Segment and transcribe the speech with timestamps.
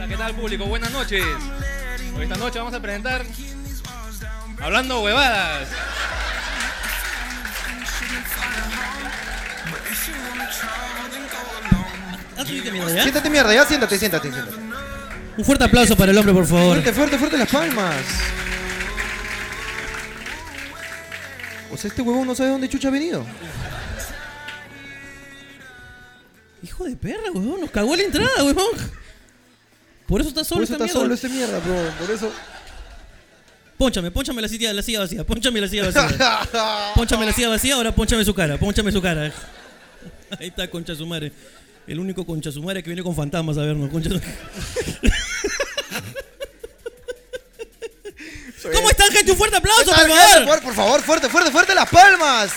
[0.00, 0.64] Hola, ¿qué tal público?
[0.64, 1.22] Buenas noches.
[2.22, 3.22] Esta noche vamos a presentar
[4.58, 5.68] Hablando Huevadas.
[12.34, 13.02] Ah, ¿tú dijiste mierda ya?
[13.02, 14.56] Siéntate mierda, ya siéntate, siéntate, siéntate.
[15.36, 16.72] Un fuerte aplauso para el hombre, por favor.
[16.76, 17.96] Fuerte, fuerte, fuerte las palmas.
[21.70, 23.26] O sea, este huevón no sabe dónde chucha ha venido.
[26.62, 27.60] Hijo de perra, weón.
[27.60, 28.99] Nos cagó la entrada, weón.
[30.10, 31.00] Por eso está solo Por eso esta está mierda.
[31.02, 32.04] solo este mierda, bro.
[32.04, 32.32] Por eso.
[33.78, 35.24] Pónchame, pónchame la silla, la silla vacía.
[35.24, 36.40] Pónchame la silla vacía.
[36.96, 38.58] Pónchame la silla vacía, ahora pónchame su cara.
[38.58, 39.32] Pónchame su cara.
[40.36, 41.30] Ahí está, concha su madre.
[41.86, 43.88] El único concha su madre que viene con fantasmas a vernos.
[43.88, 44.10] Concha.
[48.74, 49.30] ¿Cómo están, gente?
[49.30, 50.60] Un fuerte aplauso, por favor.
[50.60, 52.50] Por, favor, fuerte, fuerte, fuerte las palmas.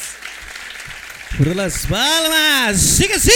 [1.38, 2.82] Por las palmas.
[2.82, 3.32] ¡Sí que sí!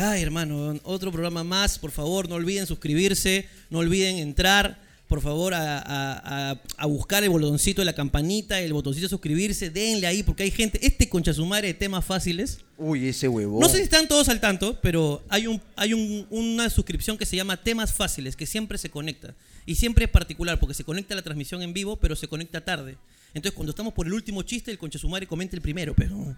[0.00, 1.78] Ay, hermano, otro programa más.
[1.78, 3.48] Por favor, no olviden suscribirse.
[3.68, 8.60] No olviden entrar, por favor, a, a- a- a buscar el botoncito de la campanita,
[8.60, 9.70] el botoncito de suscribirse.
[9.70, 10.78] Denle ahí, porque hay gente.
[10.86, 12.58] Este concha su madre de temas fáciles.
[12.76, 13.58] Uy, ese huevón.
[13.60, 17.26] No sé si están todos al tanto, pero hay, un, hay un- una suscripción que
[17.26, 19.34] se llama Temas Fáciles, que siempre se conecta.
[19.66, 22.64] Y siempre es particular, porque se conecta a la transmisión en vivo, pero se conecta
[22.64, 22.96] tarde.
[23.34, 26.36] Entonces, cuando estamos por el último chiste, el conchesumare comenta el primero, pero...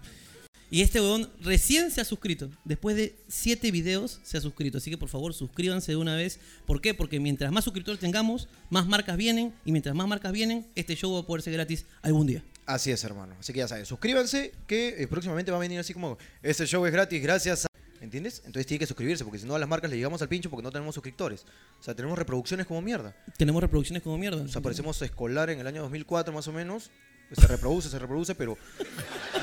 [0.73, 2.49] Y este huevón recién se ha suscrito.
[2.63, 4.77] Después de siete videos se ha suscrito.
[4.77, 6.39] Así que por favor suscríbanse de una vez.
[6.65, 6.93] ¿Por qué?
[6.93, 9.53] Porque mientras más suscriptores tengamos, más marcas vienen.
[9.65, 12.41] Y mientras más marcas vienen, este show va a poder ser gratis algún día.
[12.65, 13.35] Así es, hermano.
[13.37, 16.85] Así que ya saben, suscríbanse que eh, próximamente va a venir así como este show
[16.85, 17.67] es gratis gracias a...
[17.99, 18.37] ¿Entiendes?
[18.45, 20.63] Entonces tiene que suscribirse porque si no a las marcas le llegamos al pincho porque
[20.63, 21.45] no tenemos suscriptores.
[21.81, 23.13] O sea, tenemos reproducciones como mierda.
[23.37, 24.41] Tenemos reproducciones como mierda.
[24.41, 26.91] O sea, parecemos escolar en el año 2004 más o menos.
[27.33, 28.57] Se reproduce, se reproduce, pero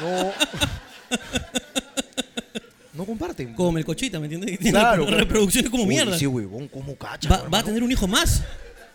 [0.01, 0.33] no...
[2.99, 3.55] No comparten.
[3.55, 4.59] Como Melcochita, ¿me entiendes?
[4.59, 5.21] Tiene Claro, claro.
[5.21, 6.19] reproducciones como Uy, mierda.
[6.19, 7.29] Sí, huevón, ¿cómo cacha?
[7.29, 8.43] Va, va a tener un hijo más.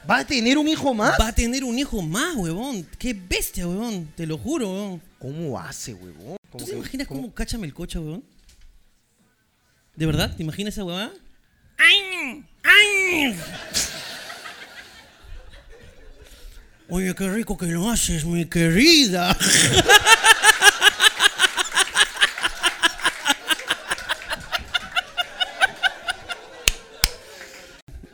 [0.09, 1.17] ¿Va a tener un hijo más?
[1.17, 2.85] Va a tener un hijo más, huevón.
[2.99, 4.11] Qué bestia, huevón.
[4.17, 5.01] Te lo juro, huevón.
[5.19, 6.35] ¿Cómo hace, huevón?
[6.35, 8.25] ¿Tú ¿Cómo te que- imaginas cómo- cómo cacha Melcocha, huevón?
[9.95, 10.35] ¿De verdad?
[10.35, 11.13] ¿Te imaginas esa huevada?
[11.77, 12.43] ¡Ay!
[12.63, 13.35] ¡Ay!
[16.89, 19.35] Oye, qué rico que lo haces, mi querida.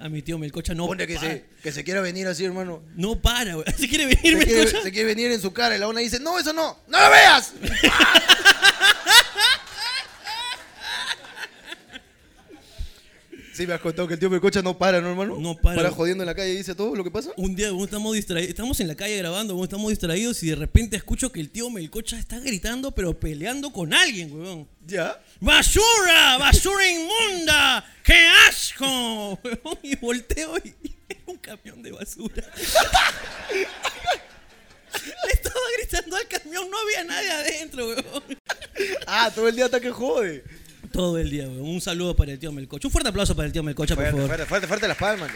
[0.09, 1.27] A mi tío Melcocha no Pone que para.
[1.27, 2.81] se, que se quiera venir así, hermano.
[2.95, 3.65] No para, güey.
[3.77, 6.19] Se quiere venir Se quiere, se quiere venir en su cara y la una dice,
[6.19, 7.53] no, eso no, no lo veas.
[13.59, 15.35] Sí, me has contado que el tío Melcocha no para, ¿no, hermano?
[15.37, 15.75] No para.
[15.75, 17.31] Para jodiendo en la calle y dice todo lo que pasa.
[17.35, 20.55] Un día weón, estamos distraídos, estamos en la calle grabando, weón, estamos distraídos y de
[20.55, 24.65] repente escucho que el tío Melcocha está gritando pero peleando con alguien, weón.
[24.87, 25.21] ¿Ya?
[25.41, 26.37] ¡Basura!
[26.37, 27.85] ¡Basura inmunda!
[28.01, 28.85] ¡Qué asco!
[29.43, 30.73] Weón, y volteo y
[31.25, 32.49] un camión de basura.
[35.25, 38.23] Le estaba gritando al camión, no había nadie adentro, weón.
[39.05, 40.45] Ah, todo el día hasta que jode.
[40.91, 41.61] Todo el día, weón.
[41.61, 42.87] Un saludo para el tío Melcocha.
[42.87, 44.27] Un fuerte aplauso para el tío Melcocha, por Fuerte, favor.
[44.27, 45.31] fuerte, fuerte, fuerte las palmas.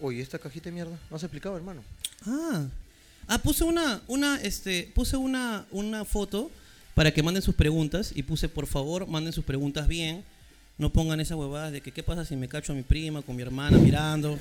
[0.00, 1.82] Oye, esta cajita de mierda, no has explicado, hermano.
[2.26, 2.66] Ah,
[3.28, 6.50] ah puse una, una, este, puse una, una foto
[6.94, 10.24] para que manden sus preguntas y puse, por favor, manden sus preguntas bien.
[10.76, 13.36] No pongan esa huevada de que qué pasa si me cacho a mi prima con
[13.36, 14.38] mi hermana mirando.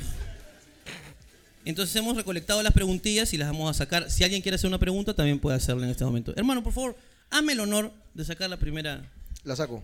[1.65, 4.09] Entonces hemos recolectado las preguntillas y las vamos a sacar.
[4.09, 6.33] Si alguien quiere hacer una pregunta, también puede hacerla en este momento.
[6.35, 6.97] Hermano, por favor,
[7.33, 9.01] hazme el honor de sacar la primera.
[9.43, 9.83] La saco.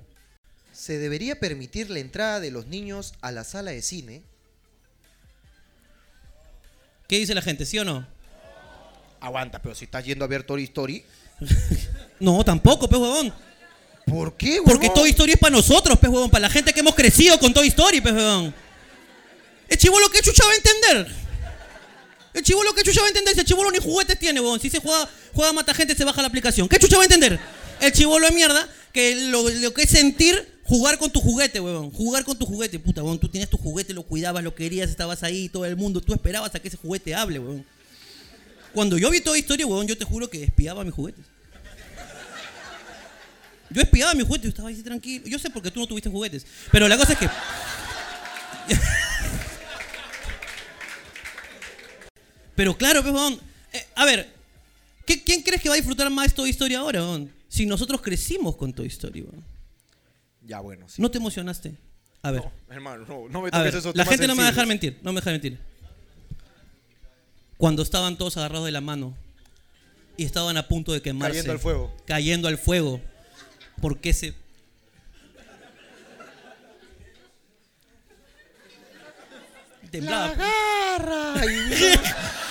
[0.71, 4.21] ¿Se debería permitir la entrada de los niños a la sala de cine?
[7.07, 7.65] ¿Qué dice la gente?
[7.65, 8.07] ¿Sí o no?
[9.19, 11.03] Aguanta, pero si estás yendo a ver Toy Story.
[12.21, 13.33] No, tampoco, pez huevón.
[14.05, 15.03] ¿Por qué, Porque huevón?
[15.03, 17.69] Toy Story es para nosotros, pez huevón, para la gente que hemos crecido con Toy
[17.69, 18.53] Story, pez huevón.
[19.69, 21.18] El chivolo que chucha va a entender.
[22.33, 24.59] El chivolo que chucha va a entender si el chivolo ni juguetes tiene, huevón.
[24.59, 26.67] Si se juega, juega mata gente, se baja la aplicación.
[26.67, 27.39] ¿Qué chucha va a entender?
[27.81, 31.91] El chivolo de mierda, que lo, que es sentir jugar con tu juguete, huevón.
[31.91, 33.19] Jugar con tu juguete, puta, huevón.
[33.19, 36.01] Tú tenías tu juguete, lo cuidabas, lo querías, estabas ahí, todo el mundo.
[36.01, 37.65] Tú esperabas a que ese juguete hable, huevón.
[38.73, 41.25] Cuando yo vi toda historia, huevón, yo te juro que espiaba mis juguetes.
[43.71, 45.25] Yo espiaba mis juguetes, yo estaba así tranquilo.
[45.27, 46.45] Yo sé porque tú no tuviste juguetes.
[46.71, 47.29] Pero la cosa es que.
[52.59, 53.39] Pero claro, pues,
[53.71, 54.27] eh, a ver,
[55.05, 57.01] ¿quién crees que va a disfrutar más Toy Story ahora.
[57.47, 59.41] Si nosotros crecimos con Toy Story, bon.
[60.45, 61.01] Ya, bueno, sí.
[61.01, 61.73] ¿No te emocionaste?
[62.21, 62.41] A ver.
[62.41, 63.93] No, hermano, no, no me toques eso.
[63.95, 65.57] La gente no me va a dejar mentir, no me deja mentir.
[67.55, 69.15] Cuando estaban todos agarrados de la mano
[70.17, 71.37] y estaban a punto de quemarse.
[71.37, 71.95] Cayendo al fuego.
[72.05, 72.99] Cayendo al fuego.
[73.79, 74.33] Porque se...
[79.89, 80.27] Temblaba.
[80.27, 81.41] ¡La garra!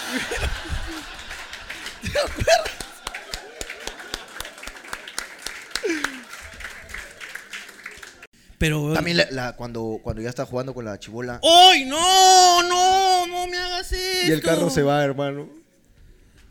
[8.58, 12.62] Pero, También la- la- cuando, cuando ya está jugando con la chibola ¡Ay, no!
[12.64, 13.26] ¡No!
[13.28, 14.26] ¡No me hagas esto!
[14.28, 15.49] y el carro se va, hermano.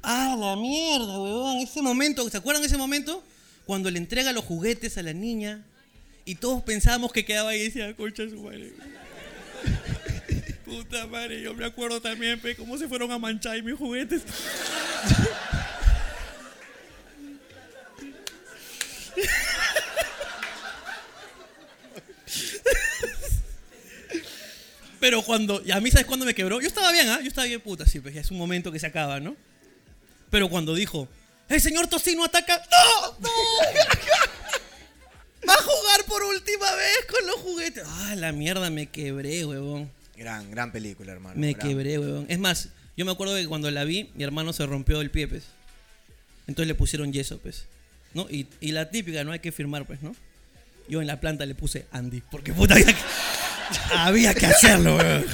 [0.04, 1.58] ¡Ah, la mierda, weón!
[1.58, 3.22] Ese momento, ¿se acuerdan ese momento?
[3.66, 5.66] Cuando le entrega los juguetes a la niña
[6.24, 8.72] y todos pensábamos que quedaba ahí y decía, concha de su madre.
[10.68, 14.24] Puta madre, yo me acuerdo también, pe, cómo se fueron a manchar mis juguetes.
[25.00, 26.60] Pero cuando, y a mí, ¿sabes cuándo me quebró?
[26.60, 27.22] Yo estaba bien, ¿ah?
[27.22, 29.38] Yo estaba bien, puta, sí, pues ya es un momento que se acaba, ¿no?
[30.30, 31.08] Pero cuando dijo,
[31.48, 33.16] el señor Tocino ataca, ¡no!
[33.20, 33.30] ¡No!
[35.48, 37.86] Va a jugar por última vez con los juguetes.
[37.88, 39.90] Ah, la mierda, me quebré, huevón.
[40.18, 41.40] Gran, gran película, hermano.
[41.40, 41.68] Me gran.
[41.68, 42.26] quebré, huevón.
[42.28, 45.28] Es más, yo me acuerdo que cuando la vi, mi hermano se rompió el pie,
[45.28, 45.44] pues.
[46.48, 47.66] Entonces le pusieron yeso, pues.
[48.14, 48.28] ¿No?
[48.30, 50.16] Y, y la típica, no hay que firmar, pues, ¿no?
[50.90, 52.96] Yo en la planta le puse Andy, porque puta había que,
[53.94, 55.26] había que hacerlo, weón.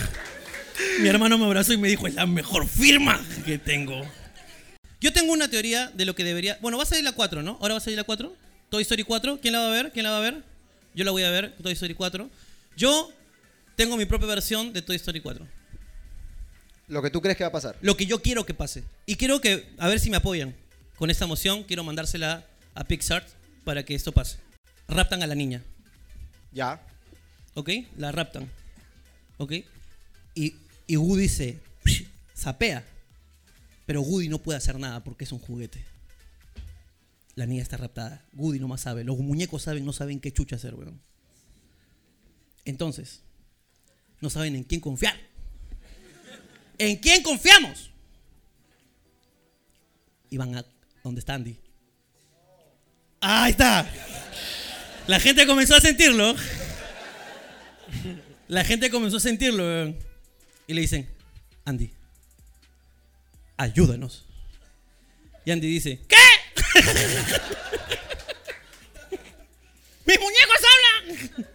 [1.00, 4.01] Mi hermano me abrazó y me dijo, es la mejor firma que tengo.
[5.00, 6.57] Yo tengo una teoría de lo que debería...
[6.62, 7.57] Bueno, va a salir la 4, ¿no?
[7.62, 8.35] Ahora va a salir la 4.
[8.69, 9.39] Toy Story 4.
[9.41, 9.91] ¿Quién la va a ver?
[9.91, 10.44] ¿Quién la va a ver?
[10.95, 12.30] Yo la voy a ver, Toy Story 4.
[12.75, 13.12] Yo
[13.75, 15.47] tengo mi propia versión de Toy Story 4.
[16.87, 17.77] Lo que tú crees que va a pasar.
[17.81, 18.83] Lo que yo quiero que pase.
[19.05, 20.55] Y quiero que, a ver si me apoyan.
[20.97, 23.25] Con esta moción quiero mandársela a Pixar
[23.63, 24.37] para que esto pase.
[24.87, 25.63] Raptan a la niña.
[26.51, 26.85] Ya.
[27.55, 27.69] ¿Ok?
[27.97, 28.49] La raptan.
[29.37, 29.53] ¿Ok?
[30.35, 30.55] Y,
[30.87, 31.59] y Woody se
[32.35, 32.85] zapea.
[33.85, 35.83] Pero Woody no puede hacer nada porque es un juguete.
[37.35, 38.23] La niña está raptada.
[38.33, 39.03] Woody no más sabe.
[39.03, 41.01] Los muñecos saben, no saben qué chucha hacer, weón.
[42.65, 43.21] Entonces,
[44.23, 45.19] no saben en quién confiar.
[46.77, 47.91] ¿En quién confiamos?
[50.29, 50.65] Y van a
[51.03, 51.59] donde está Andy.
[53.19, 53.85] ¡Ah, ahí está!
[55.07, 56.37] La gente comenzó a sentirlo.
[58.47, 59.93] La gente comenzó a sentirlo.
[60.67, 61.09] Y le dicen,
[61.65, 61.91] Andy,
[63.57, 64.23] ayúdanos.
[65.43, 66.15] Y Andy dice, ¿qué?
[70.05, 71.49] ¡Mis muñecos hablan!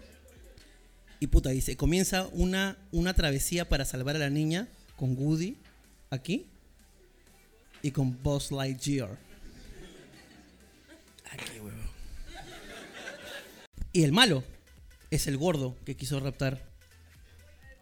[1.21, 5.57] Y puta, dice, comienza una, una travesía para salvar a la niña con Woody
[6.11, 6.47] aquí
[7.83, 9.19] y con Buzz Lightyear.
[11.33, 11.77] Aquí, huevo.
[13.93, 14.45] Y el malo
[15.11, 16.63] es el gordo que quiso raptar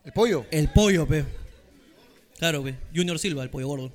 [0.04, 0.46] El pollo.
[0.50, 1.24] el pollo, pe.
[2.38, 2.76] Claro, pe.
[2.94, 3.92] Junior Silva, el pollo gordo.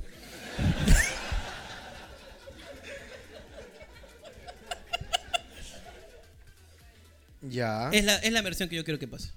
[7.41, 7.89] Ya.
[7.91, 9.31] Es la, es la versión que yo quiero que pase.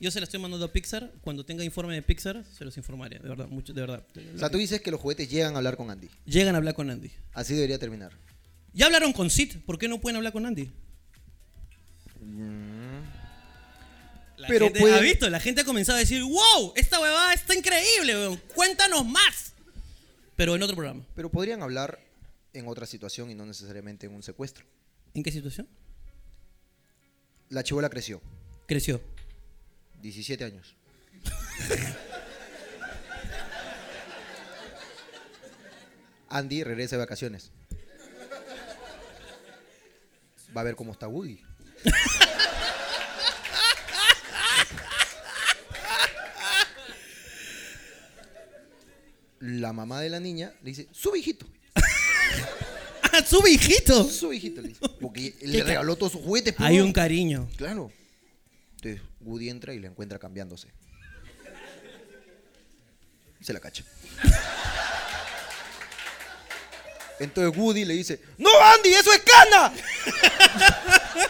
[0.00, 1.10] Yo se la estoy mandando a Pixar.
[1.22, 3.18] Cuando tenga informe de Pixar, se los informaré.
[3.18, 4.04] De verdad, mucho, de verdad.
[4.34, 6.08] O sea, tú dices que los juguetes llegan a hablar con Andy.
[6.24, 7.10] Llegan a hablar con Andy.
[7.32, 8.12] Así debería terminar.
[8.72, 9.56] Ya hablaron con Sid.
[9.66, 10.70] ¿Por qué no pueden hablar con Andy?
[14.36, 15.28] La Pero gente, pueden- ¿Ha visto?
[15.30, 18.40] La gente ha comenzado a decir, wow, esta huevada está increíble, weón.
[18.54, 19.54] Cuéntanos más.
[20.36, 21.04] Pero en otro programa.
[21.16, 21.98] Pero podrían hablar
[22.52, 24.64] en otra situación y no necesariamente en un secuestro.
[25.14, 25.66] ¿En qué situación?
[27.50, 28.20] La chivola creció.
[28.66, 29.00] Creció.
[30.02, 30.76] 17 años.
[36.28, 37.50] Andy regresa de vacaciones.
[40.54, 41.40] Va a ver cómo está Woody.
[49.40, 51.57] La mamá de la niña le dice, sube hijito, ¡Ah,
[53.28, 54.04] su hijito!
[54.04, 54.80] sube hijito, le dice.
[55.00, 56.54] Porque le regaló todos sus juguetes.
[56.54, 57.48] pues, Hay un cariño.
[57.56, 57.90] Claro.
[58.76, 60.68] Entonces Woody entra y la encuentra cambiándose.
[63.40, 63.84] Se la cacha.
[67.20, 69.72] Entonces Woody le dice, ¡No, Andy, eso es cana!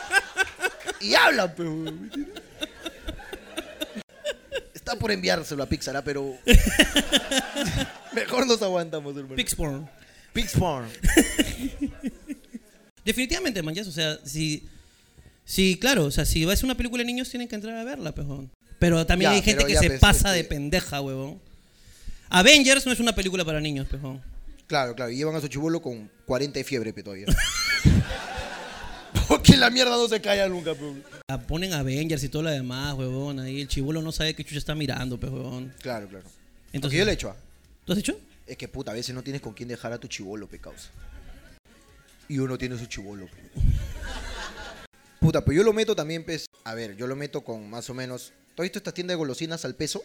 [1.00, 2.10] y habla, weón.
[4.74, 6.02] Está por enviárselo a Pixar, ¿ah?
[6.02, 6.36] pero...
[8.12, 9.36] Mejor nos aguantamos, hermano.
[9.36, 9.88] Pixporn.
[10.42, 10.86] Pixfarm.
[13.04, 14.62] Definitivamente, man, ya, o sea, si,
[15.44, 17.76] si, claro, o sea, si va a ser una película de niños, tienen que entrar
[17.76, 18.50] a verla, pejón.
[18.78, 21.40] Pero también Ya, hay gente que se pasa de este- pendeja, huevón.
[22.28, 24.22] Avengers no es una película para niños, pejón.
[24.66, 27.26] Claro, claro, y llevan a su chivolo con 40 de fiebre, pe, todavía.
[29.26, 30.92] Porque la mierda no se calla nunca, pe.
[31.28, 33.40] Ah, Ponen Avengers y todo lo demás, huevón.
[33.40, 35.72] Ahí el chivolo no sabe qué chucha está mirando, huevón.
[35.80, 36.24] Claro, claro.
[36.24, 37.34] Entonces- Entonces, yo le he hecho,
[37.86, 38.20] ¿Tú has hecho?
[38.48, 40.88] Es que puta, a veces no tienes con quién dejar a tu chivolo, pe, causa.
[42.28, 43.60] Y uno tiene su chivolo, pe.
[45.20, 47.94] Puta, pero yo lo meto también, pues, a ver, yo lo meto con más o
[47.94, 48.32] menos...
[48.54, 50.02] ¿Tú has visto estas tiendas de golosinas al peso?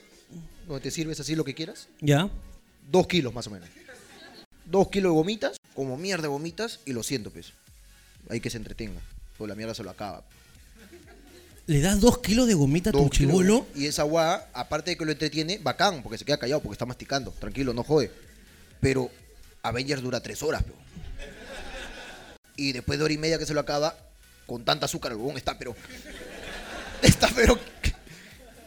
[0.68, 1.88] donde te sirves así lo que quieras.
[2.02, 2.30] Ya.
[2.90, 3.70] Dos kilos más o menos.
[4.66, 7.54] Dos kilos de gomitas, como mierda de gomitas, y lo siento, pues.
[8.30, 9.02] Hay que se entretenga.
[9.38, 10.24] Pues la mierda se lo acaba.
[11.66, 13.66] ¿Le das dos kilos de gomita a tu chivolo?
[13.76, 16.86] Y esa guada, aparte de que lo entretiene, bacán, porque se queda callado, porque está
[16.86, 17.32] masticando.
[17.40, 18.12] Tranquilo, no jode.
[18.84, 19.10] Pero
[19.64, 20.76] Avengers dura tres horas, pero.
[22.58, 23.96] Y después de hora y media que se lo acaba,
[24.46, 25.76] con tanta azúcar, el huevón está, pero.
[27.02, 27.60] Está, pero.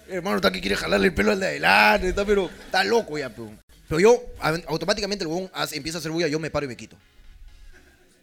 [0.09, 2.51] Hermano, está que quiere jalarle el pelo al de adelante, está, pero.
[2.67, 3.51] Está loco ya, pero.
[3.89, 4.23] Pero yo,
[4.67, 6.97] automáticamente el huevón empieza a hacer bulla, yo me paro y me quito.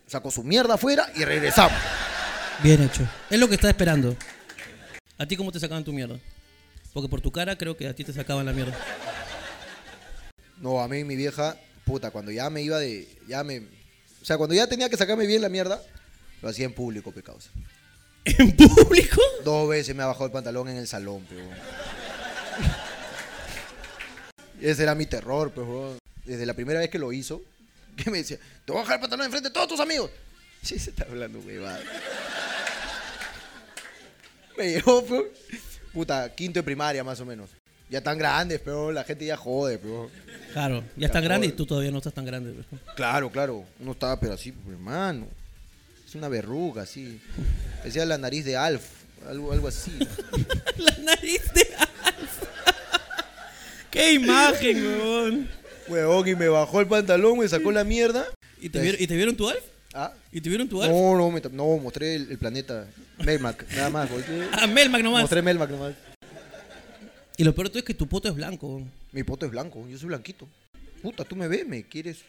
[0.06, 1.80] Saco su mierda afuera y regresamos.
[2.62, 3.08] Bien hecho.
[3.30, 4.16] Es lo que estaba esperando.
[5.18, 6.20] ¿A ti cómo te sacaban tu mierda?
[6.94, 8.78] Porque por tu cara creo que a ti te sacaban la mierda.
[10.64, 13.08] No, a mí mi vieja, puta, cuando ya me iba de.
[13.28, 13.60] Ya me.
[14.22, 15.82] O sea, cuando ya tenía que sacarme bien la mierda,
[16.42, 17.50] lo hacía en público, pecados.
[18.25, 19.22] ¿En público?
[19.44, 21.44] Dos veces me ha bajado el pantalón en el salón, pero.
[24.62, 25.98] Ese era mi terror, pero.
[26.25, 27.42] Desde la primera vez que lo hizo,
[27.98, 30.10] que me decía, te voy a bajar el pantalón enfrente de todos tus amigos.
[30.62, 31.82] Sí, se está hablando, huevada.
[34.58, 35.25] Me llevó, pero.
[35.92, 37.50] Puta, quinto de primaria más o menos.
[37.94, 40.10] Ya tan grandes, pero la gente ya jode, pero.
[40.52, 42.52] Claro, ya estás grande y tú todavía no estás tan grande.
[42.52, 42.82] pues.
[42.96, 43.66] Claro, claro.
[43.80, 45.28] Uno estaba, pero así, pues, hermano.
[46.08, 47.22] Es una verruga, así.
[47.84, 48.82] Decía la nariz de Alf.
[49.30, 49.92] Algo, algo así.
[50.78, 52.44] la nariz de Alf.
[53.92, 55.50] ¡Qué imagen, weón!
[55.88, 58.26] Huevón, y me bajó el pantalón, me sacó la mierda.
[58.60, 59.64] ¿Y te, vieron, ¿Y te vieron tu Alf?
[59.94, 60.92] Ah, ¿Y te vieron tu Alf?
[60.92, 62.88] no, no, me no, mostré el, el planeta.
[63.24, 64.10] Melmac, nada más.
[64.10, 65.22] porque- Ah, Melmac nomás.
[65.22, 65.94] Mostré Melmac nomás.
[67.38, 68.82] Y lo peor de todo es que tu poto es blanco.
[69.12, 70.48] Mi poto es blanco, yo soy blanquito.
[71.02, 72.20] Puta, tú me ves, me quieres.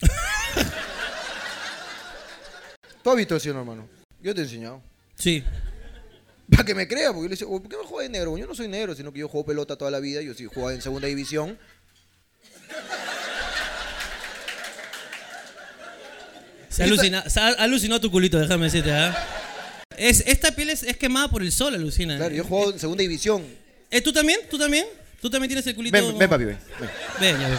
[3.02, 3.88] tú has visto así, no, hermano.
[4.22, 4.80] Yo te he enseñado.
[5.16, 5.42] Sí.
[6.50, 8.38] Para que me crea, porque yo le decía, "Oh, ¿por qué me juegas de negro?
[8.38, 10.22] Yo no soy negro, sino que yo juego pelota toda la vida.
[10.22, 11.58] Yo sí jugaba en segunda división.
[16.68, 19.16] Se, alucina, se ha alucinado tu culito, déjame decirte, ¿ah?
[19.96, 22.18] Es, esta piel es, es quemada por el sol, alucina.
[22.18, 23.42] Claro, yo juego en segunda división.
[23.90, 24.40] Eh, ¿Tú también?
[24.50, 24.86] ¿Tú también?
[25.20, 25.96] ¿Tú también tienes el culito?
[25.96, 26.58] Ven, ven, papi, ven.
[26.80, 26.90] ven.
[27.20, 27.58] Ven, ya ven.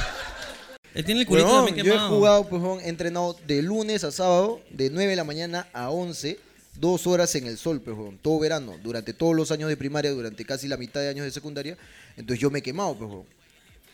[0.93, 2.15] Él tiene el culito Huevón, también yo he quemado.
[2.15, 5.91] jugado, pues, huevón, he entrenado de lunes a sábado, de 9 de la mañana a
[5.91, 6.39] 11,
[6.75, 10.11] dos horas en el sol, pues, huevón, todo verano, durante todos los años de primaria,
[10.11, 11.77] durante casi la mitad de años de secundaria.
[12.15, 13.25] Entonces yo me he quemado, pues, huevón.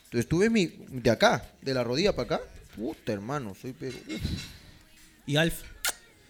[0.05, 2.45] Entonces tuve mi, de acá, de la rodilla para acá.
[2.75, 3.97] Puta, hermano, soy pero.
[5.25, 5.61] Y Alf.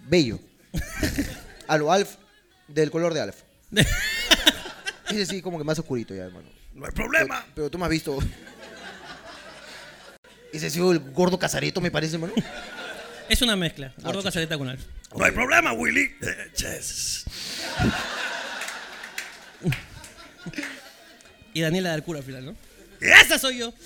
[0.08, 0.40] bello.
[1.68, 2.16] A lo Alf,
[2.68, 3.36] del color de Alf.
[5.14, 6.48] Ese sí, como que más oscurito ya, hermano.
[6.74, 7.42] No hay problema.
[7.42, 8.18] Pero, pero tú me has visto.
[10.54, 12.34] Ese sido el gordo casareto, me parece, hermano.
[13.30, 13.94] Es una mezcla.
[14.02, 14.24] Gordo Ah.
[14.24, 14.82] Casareta con Alf.
[15.16, 16.12] No hay problema, Willy.
[16.22, 17.26] Eh, yes.
[21.54, 22.56] Y Daniela del cura al final, ¿no?
[23.00, 23.74] ¡Esa soy yo!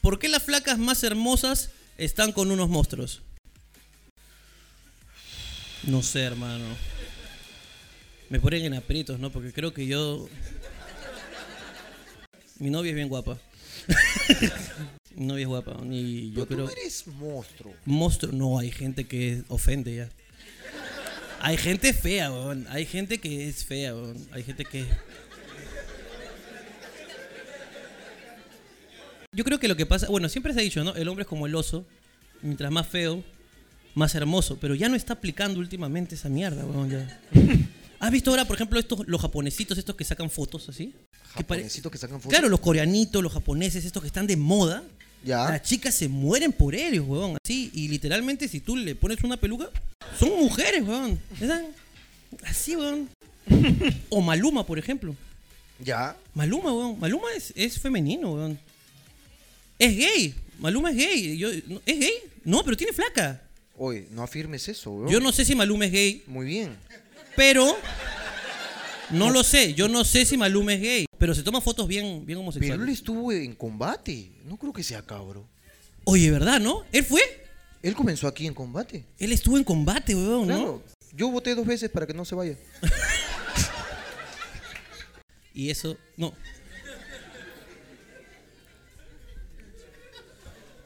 [0.00, 3.22] ¿Por qué las flacas más hermosas están con unos monstruos?
[5.84, 6.64] No sé, hermano.
[8.28, 9.30] Me ponen en aprietos, ¿no?
[9.30, 10.28] Porque creo que yo...
[12.58, 13.38] Mi novia es bien guapa.
[15.16, 15.76] Mi novia es guapa.
[15.90, 16.66] Y yo Pero creo...
[16.66, 17.74] tú eres monstruo.
[17.86, 18.32] Monstruo.
[18.32, 20.08] No, hay gente que ofende ya.
[21.40, 22.66] Hay gente fea, weón.
[22.68, 24.28] Hay gente que es fea, weón.
[24.32, 24.84] Hay gente que.
[29.32, 30.08] Yo creo que lo que pasa.
[30.08, 30.94] Bueno, siempre se ha dicho, ¿no?
[30.94, 31.86] El hombre es como el oso.
[32.42, 33.24] Mientras más feo,
[33.94, 34.58] más hermoso.
[34.60, 36.90] Pero ya no está aplicando últimamente esa mierda, weón.
[36.90, 37.20] Ya.
[38.00, 40.94] ¿Has visto ahora, por ejemplo, estos, los japonesitos, estos que sacan fotos así?
[41.12, 42.30] Que Japonesitos que sacan fotos.
[42.30, 44.82] Claro, los coreanitos, los japoneses, estos que están de moda.
[45.22, 45.50] Ya.
[45.50, 47.36] Las chicas se mueren por ellos, weón.
[47.44, 49.68] Así, y literalmente si tú le pones una peluca,
[50.18, 51.20] son mujeres, weón.
[51.38, 51.66] Están
[52.44, 53.08] así, weón.
[54.08, 55.14] O Maluma, por ejemplo.
[55.78, 56.16] Ya.
[56.34, 56.98] Maluma, weón.
[56.98, 58.58] Maluma es, es femenino, weón.
[59.78, 60.34] Es gay.
[60.58, 61.36] Maluma es gay.
[61.36, 62.14] Yo, ¿Es gay?
[62.44, 63.42] No, pero tiene flaca.
[63.82, 65.08] Oye, no afirmes eso, weón.
[65.08, 66.76] Yo no sé si Maluma es gay, Muy bien.
[67.34, 67.78] pero...
[69.08, 69.72] No lo sé.
[69.72, 71.06] Yo no sé si Maluma es gay.
[71.16, 72.94] Pero se toma fotos bien, bien Pero él homosexuales.
[72.94, 74.32] estuvo en combate.
[74.44, 75.48] No creo que sea cabro.
[76.04, 76.84] Oye, ¿verdad, no?
[76.92, 77.22] ¿Él fue?
[77.82, 79.06] Él comenzó aquí en combate.
[79.18, 80.54] Él estuvo en combate, weón, ¿no?
[80.54, 80.84] Claro.
[81.14, 82.56] Yo voté dos veces para que no se vaya.
[85.52, 86.32] Y eso, no.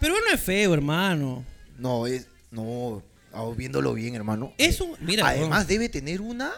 [0.01, 1.45] Pero no es feo, hermano.
[1.79, 2.27] No, es.
[2.55, 3.03] No.
[3.33, 4.53] ah, viéndolo bien, hermano.
[4.59, 4.97] Es un.
[5.01, 6.53] Mira, Además, debe tener una.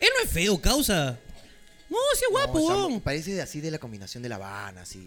[0.00, 1.18] él no es feo, causa.
[1.88, 5.06] No, sí es guapo, No, está- parece así de la combinación de La Habana, así.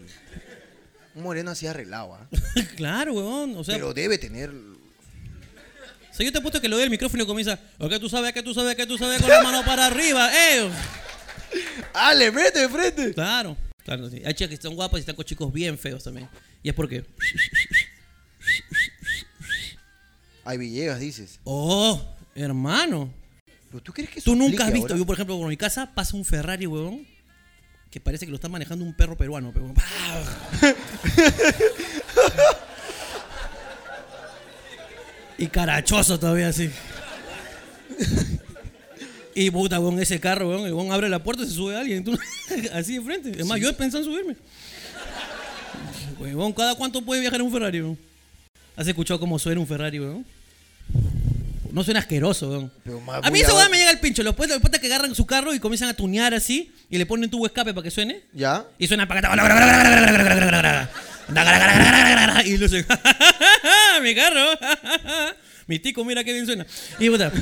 [1.14, 2.28] Un moreno así arreglado, ¿ah?
[2.76, 3.56] claro, weón.
[3.56, 4.50] O sea, Pero debe tener.
[4.50, 8.08] O sea, yo te he puesto que le doy el micrófono y comienza, que tú
[8.08, 10.70] sabes, que tú sabes, que tú sabes, con la mano para arriba, eh.
[11.94, 13.14] ¡Ah, le mete de frente!
[13.14, 14.22] Claro, claro, sí.
[14.24, 16.28] Hay chicas que están guapas y están con chicos bien feos también.
[16.62, 17.04] Y es porque,
[20.44, 21.40] Ay, Villegas, dices.
[21.44, 22.02] oh,
[22.34, 23.12] hermano,
[23.70, 24.98] ¿Pero tú crees que eso tú nunca has visto, ahora?
[24.98, 27.04] yo por ejemplo, por mi casa pasa un Ferrari, huevón,
[27.90, 29.74] que parece que lo está manejando un perro peruano, pero...
[35.38, 36.70] y carachoso todavía así.
[39.34, 42.04] Y puta, weón, ese carro, weón, el weón abre la puerta y se sube alguien,
[42.04, 42.18] tú-
[42.72, 43.40] así de frente.
[43.40, 44.36] Es más, yo he pensado en subirme.
[46.20, 47.98] Weón, ¿cada cuánto puede viajar en un Ferrari, weón?
[48.76, 50.24] ¿Has escuchado cómo suena un Ferrari, weón?
[51.72, 52.72] No suena asqueroso, weón.
[53.22, 54.22] A mí esa a- weón me llega el pincho.
[54.22, 57.46] Los puestos que agarran su carro y comienzan a tunear así y le ponen tubo
[57.46, 58.20] escape para que suene.
[58.32, 58.64] ¿Ya?
[58.78, 59.22] Y suena para
[62.46, 62.86] Y lo sé.
[64.02, 64.46] Mi carro.
[65.66, 66.64] Mi tico, mira qué bien suena.
[67.00, 67.32] Y puta.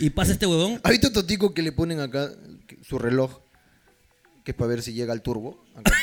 [0.00, 0.80] Y pasa este huevón.
[0.82, 2.30] ¿Has visto estos ticos que le ponen acá
[2.82, 3.40] su reloj?
[4.42, 5.62] Que es para ver si llega el turbo.
[5.76, 5.92] Acá.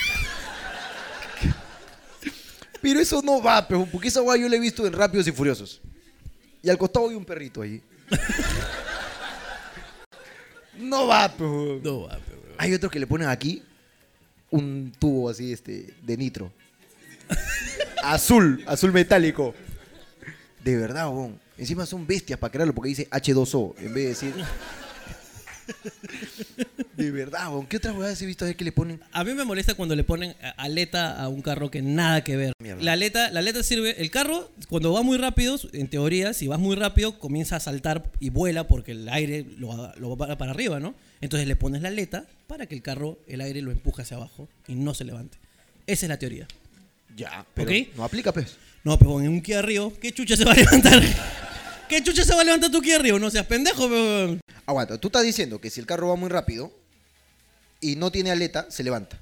[2.82, 5.32] Pero eso no va, pero porque esa guay yo la he visto en Rápidos y
[5.32, 5.82] Furiosos.
[6.62, 7.82] Y al costado hay un perrito ahí.
[10.78, 11.82] No va, pero.
[11.84, 12.56] No, va, pero, huevón.
[12.60, 13.64] Hay otros que le ponen aquí
[14.52, 16.54] un tubo así este de nitro.
[18.04, 19.56] azul, azul metálico.
[20.64, 21.40] De verdad, weón.
[21.58, 24.34] Encima son bestias para crearlo porque dice H2O en vez de decir.
[26.96, 27.68] De verdad, weón.
[27.68, 29.02] ¿Qué otras weas he visto a ver que le ponen?
[29.12, 32.54] A mí me molesta cuando le ponen aleta a un carro que nada que ver.
[32.60, 32.82] Mierda.
[32.82, 34.02] La aleta, la aleta sirve.
[34.02, 38.10] El carro, cuando va muy rápido, en teoría, si vas muy rápido, comienza a saltar
[38.20, 40.96] y vuela porque el aire lo, lo va para arriba, ¿no?
[41.22, 44.48] Entonces le pones la aleta para que el carro, el aire lo empuje hacia abajo
[44.68, 45.38] y no se levante.
[45.86, 46.48] Esa es la teoría.
[47.16, 47.78] Ya, pero Ok.
[47.96, 48.56] no aplica, pues.
[48.88, 51.04] No, pero en un Kia Río, ¿qué chucha se va a levantar?
[51.90, 53.20] ¿Qué chucha se va a levantar tu Kia Río?
[53.20, 54.40] No seas pendejo, pero...
[54.66, 56.72] Aguanta, tú estás diciendo que si el carro va muy rápido
[57.82, 59.20] y no tiene aleta, se levanta.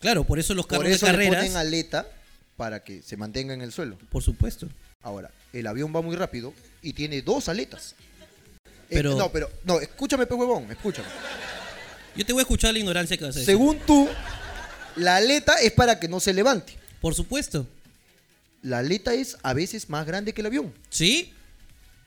[0.00, 1.44] Claro, por eso los carros Por eso de le carreras...
[1.46, 2.08] ponen aleta
[2.58, 3.96] para que se mantenga en el suelo.
[4.10, 4.68] Por supuesto.
[5.00, 7.94] Ahora, el avión va muy rápido y tiene dos aletas.
[8.66, 11.08] Eh, Pero- no, pero, no, escúchame, pe huevón, escúchame.
[12.14, 13.50] Yo te voy a escuchar la ignorancia que vas a decir.
[13.50, 14.06] Según tú,
[14.96, 16.76] la aleta es para que no se levante.
[17.00, 17.66] Por supuesto.
[18.62, 20.74] La aleta es a veces más grande que el avión.
[20.90, 21.32] ¿Sí?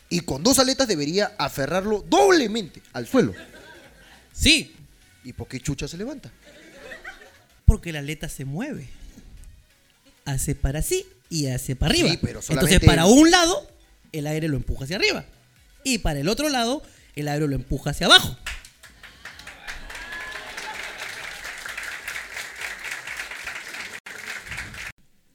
[0.09, 3.33] Y con dos aletas debería aferrarlo doblemente al suelo.
[4.33, 4.75] Sí.
[5.23, 6.31] ¿Y por qué chucha se levanta?
[7.65, 8.89] Porque la aleta se mueve.
[10.25, 12.09] Hace para así y hace para arriba.
[12.09, 13.67] Sí, pero solamente Entonces, para un lado,
[14.11, 15.25] el aire lo empuja hacia arriba.
[15.83, 16.83] Y para el otro lado,
[17.15, 18.37] el aire lo empuja hacia abajo.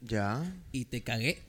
[0.07, 0.45] Ya.
[0.73, 1.42] Y te cagué.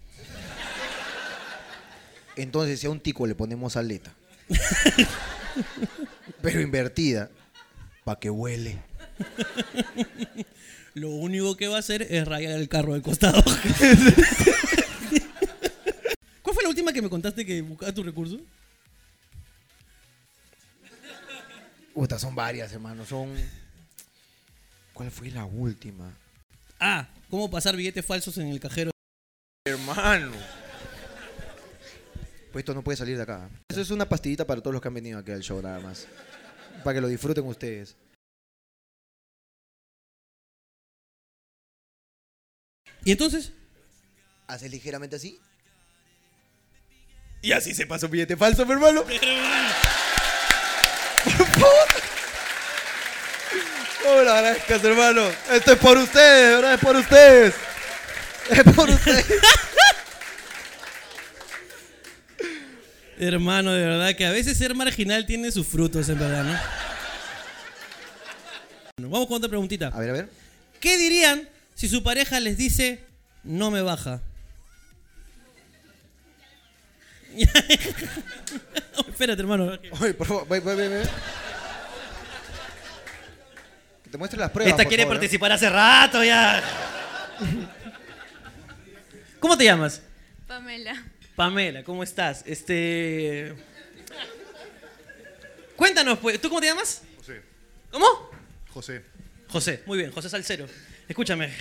[2.35, 4.13] Entonces, si a un tico le ponemos aleta,
[6.41, 7.29] pero invertida,
[8.03, 8.77] para que huele.
[10.93, 13.43] Lo único que va a hacer es rayar el carro del costado.
[16.41, 18.39] ¿Cuál fue la última que me contaste que buscabas tu recurso?
[21.93, 23.05] Puta, son varias, hermano.
[23.05, 23.29] Son.
[24.93, 26.11] ¿Cuál fue la última?
[26.79, 28.91] Ah, ¿cómo pasar billetes falsos en el cajero?
[29.65, 30.31] Hermano.
[32.51, 33.49] Pues esto no puede salir de acá.
[33.69, 36.07] Eso es una pastillita para todos los que han venido aquí al show, nada más.
[36.83, 37.95] Para que lo disfruten ustedes.
[43.03, 43.51] ¿Y entonces?
[44.47, 45.39] Haces ligeramente así.
[47.41, 49.03] Y así se pasa un billete falso, mi hermano.
[49.03, 51.87] Por favor.
[54.07, 55.21] No me lo agradezcas, hermano.
[55.51, 56.75] Esto es por ustedes, ¿verdad?
[56.75, 57.53] Es por ustedes.
[58.49, 59.25] Es por ustedes.
[63.19, 66.57] Hermano, de verdad que a veces ser marginal tiene sus frutos, en verdad, ¿no?
[68.95, 69.87] Bueno, vamos con otra preguntita.
[69.87, 70.29] A ver, a ver.
[70.79, 73.03] ¿Qué dirían si su pareja les dice
[73.43, 74.21] no me baja?
[79.09, 79.77] Espérate, hermano.
[79.99, 81.03] Oye, por favor, ve, ve, ve, ve.
[84.07, 84.71] Que te muestre las pruebas.
[84.71, 85.19] Esta por quiere favor, ¿eh?
[85.19, 86.63] participar hace rato ya.
[89.37, 90.01] ¿Cómo te llamas?
[90.47, 91.03] Pamela.
[91.35, 92.41] Pamela, ¿cómo estás?
[92.45, 93.53] Este.
[95.75, 96.39] Cuéntanos, pues.
[96.39, 97.01] ¿Tú cómo te llamas?
[97.17, 97.41] José.
[97.91, 98.31] ¿Cómo?
[98.69, 99.03] José.
[99.49, 100.67] José, muy bien, José Salcero.
[101.09, 101.51] Escúchame.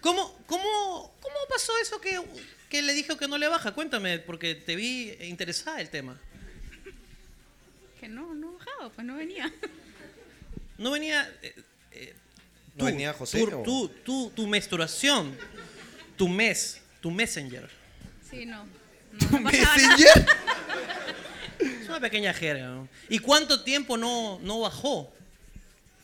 [0.00, 2.22] ¿Cómo, cómo, cómo pasó eso que,
[2.70, 3.72] que le dijo que no le baja?
[3.72, 6.18] Cuéntame, porque te vi interesada el tema.
[8.00, 9.52] Que no, no bajaba, pues no venía.
[10.78, 11.30] No venía.
[11.42, 11.54] eh,
[11.92, 12.14] eh,
[12.76, 13.62] ¿No venía José, Tu, o?
[13.62, 15.36] tu, tu, tu menstruación,
[16.16, 17.70] tu mes, tu messenger.
[18.30, 18.64] Sí, no.
[19.30, 19.50] No, nada.
[19.50, 20.26] ¿Messenger?
[21.60, 22.66] Es una pequeña jerga.
[22.66, 22.88] ¿no?
[23.08, 25.12] ¿Y cuánto tiempo no, no bajó?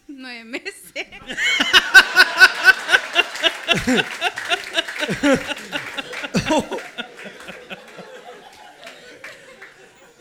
[0.06, 0.74] Nueve meses.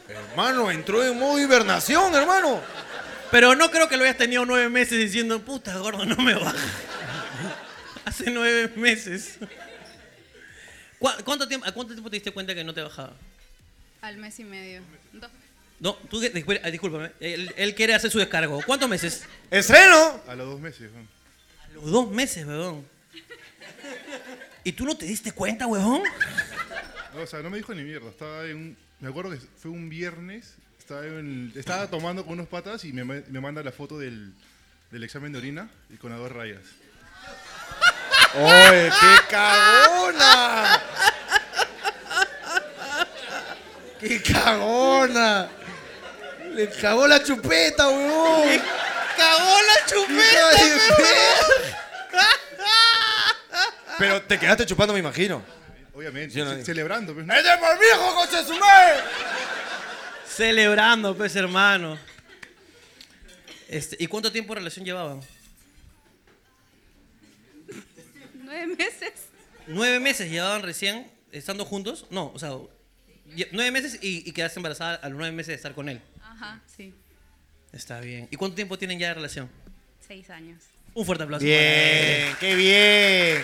[0.08, 2.62] Hermano, entró en modo hibernación, hermano.
[3.32, 6.56] Pero no creo que lo hayas tenido nueve meses diciendo, puta gordo, no me baja.
[8.06, 9.38] Hace nueve meses.
[10.98, 13.14] ¿Cu- ¿Cuánto tiempo, ¿A cuánto tiempo te diste cuenta que no te bajaba?
[14.02, 14.82] Al mes y medio.
[15.14, 15.30] Dos.
[15.80, 16.22] No, tú,
[16.64, 17.12] ah, discúlpame.
[17.20, 18.62] Él, él quiere hacer su descargo.
[18.66, 19.24] ¿Cuántos meses?
[19.52, 20.22] ¡Estreno!
[20.28, 20.92] A los dos meses.
[20.92, 21.00] ¿no?
[21.64, 22.86] A los dos meses, weón.
[24.64, 26.04] ¿Y tú no te diste cuenta, weón?
[27.14, 28.10] No, o sea, no me dijo ni mierda.
[28.10, 30.56] Estaba en un- Me acuerdo que fue un viernes.
[30.90, 34.34] Estaba, en- estaba tomando con unos patas y me, me manda la foto del,
[34.90, 36.64] del examen de orina y con las dos rayas.
[38.34, 40.82] ¡Oye, qué cagona!
[44.00, 45.48] ¡Qué cagona!
[46.56, 48.60] Le cagó la chupeta, weón.
[49.16, 50.58] ¡Cagó la chupeta!
[52.10, 52.28] Perra.
[54.00, 55.44] Pero te quedaste chupando, me imagino.
[55.94, 57.14] Obviamente, Sí, no, celebrando.
[57.14, 57.34] Pues, ¿no?
[57.36, 59.04] ¡Es de por mi hijo, coche su madre!
[60.40, 62.00] Celebrando, pues, hermano.
[63.68, 65.20] Este, ¿Y cuánto tiempo de relación llevaban?
[68.36, 69.12] Nueve meses.
[69.68, 72.06] ¿Nueve meses llevaban recién estando juntos?
[72.10, 72.52] No, o sea,
[73.52, 76.00] nueve meses y, y quedaste embarazada a los nueve meses de estar con él.
[76.24, 76.94] Ajá, sí.
[77.74, 78.30] Está bien.
[78.32, 79.50] ¿Y cuánto tiempo tienen ya de relación?
[80.08, 80.64] Seis años.
[80.94, 81.46] Un fuerte aplauso.
[81.46, 83.44] Bien, qué bien.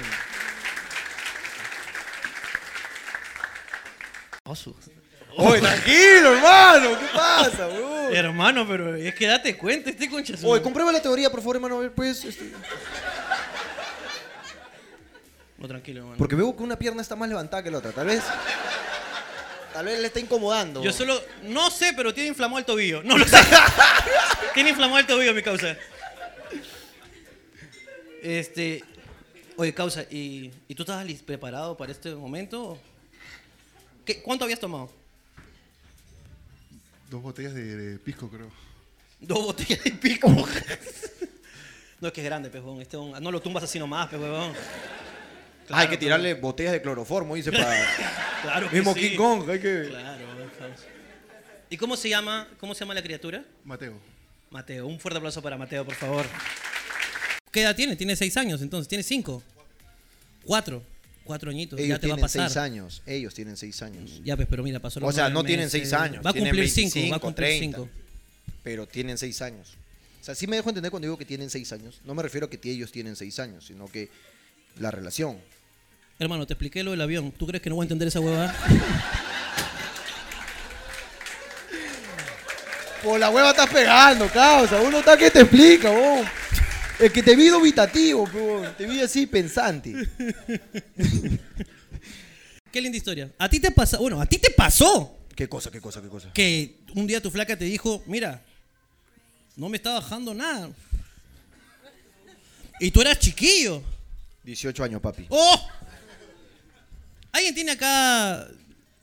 [5.37, 6.99] Oye, tranquilo, hermano.
[6.99, 8.15] ¿Qué pasa, weón?
[8.15, 11.77] Hermano, pero es que date cuenta, este concha Oye, comprueba la teoría, por favor, hermano.
[11.77, 12.23] A ver, pues.
[12.23, 12.51] este-
[15.57, 16.17] No, tranquilo, hermano.
[16.17, 17.91] Porque veo que una pierna está más levantada que la otra.
[17.91, 18.23] Tal vez.
[19.73, 20.81] Tal vez le está incomodando.
[20.81, 23.03] Yo solo, no sé, pero tiene inflamado el tobillo.
[23.03, 23.37] No lo sé.
[24.53, 25.75] tiene inflamado el tobillo, mi causa.
[28.23, 28.83] Este,
[29.57, 32.79] oye, causa, ¿y, y tú estabas preparado para este momento?
[34.05, 34.89] ¿Qué, ¿Cuánto habías tomado?
[37.09, 38.49] Dos botellas de, de pisco, creo.
[39.19, 40.27] Dos botellas de pico.
[42.01, 42.81] no, es que es grande, pejón.
[42.81, 44.53] Este, un- no lo tumbas así nomás, pejón.
[45.69, 47.85] hay que tirarle botellas de cloroformo, dice, para.
[48.41, 48.99] Claro que Mismo sí.
[49.09, 49.49] King Kong.
[49.49, 49.85] Hay que.
[49.89, 50.25] Claro.
[51.69, 53.43] ¿Y cómo se llama, cómo se llama la criatura?
[53.63, 53.97] Mateo.
[54.51, 56.25] Mateo, un fuerte aplauso para Mateo, por favor.
[57.51, 57.95] ¿Qué edad tiene?
[57.95, 58.87] Tiene seis años, entonces.
[58.87, 59.41] ¿Tiene cinco?
[60.43, 60.83] Cuatro.
[61.25, 61.77] Cuatro añitos.
[61.79, 62.49] Ellos ya te va a tienen pasar.
[62.49, 63.01] seis años.
[63.05, 64.21] Ellos tienen seis años.
[64.23, 66.69] Ya, pues, pero mira, pasó los O sea, no tienen seis años, Va a cumplir
[66.69, 67.77] cinco, va a 25, cumplir 30.
[67.77, 67.89] cinco.
[68.63, 69.75] Pero tienen seis años.
[70.21, 71.99] O sea, sí me dejo entender cuando digo que tienen seis años.
[72.05, 74.09] No me refiero a que ellos tienen seis años, sino que
[74.79, 75.37] la relación.
[76.19, 77.31] Hermano, te expliqué lo del avión.
[77.31, 78.53] ¿Tú crees que no voy a entender esa hueva?
[83.03, 84.81] Por la hueva estás pegando, causa.
[84.81, 86.25] Uno está que te explica, vos.
[86.99, 88.29] Es que te vi dubitativo,
[88.77, 89.93] te vi así pensante.
[92.71, 93.31] Qué linda historia.
[93.37, 96.31] A ti te pasó, bueno, a ti te pasó ¿Qué cosa, qué cosa, qué cosa?
[96.33, 98.41] que un día tu flaca te dijo, mira,
[99.57, 100.69] no me está bajando nada.
[102.79, 103.83] Y tú eras chiquillo.
[104.43, 105.25] 18 años, papi.
[105.29, 105.67] ¡Oh!
[107.33, 108.47] ¿Alguien tiene acá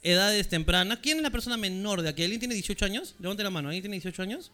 [0.02, 0.98] edades tempranas?
[1.02, 2.22] ¿Quién es la persona menor de aquí?
[2.22, 3.14] ¿Alguien tiene 18 años?
[3.18, 3.68] Levante la mano.
[3.68, 4.52] ¿Alguien tiene 18 años?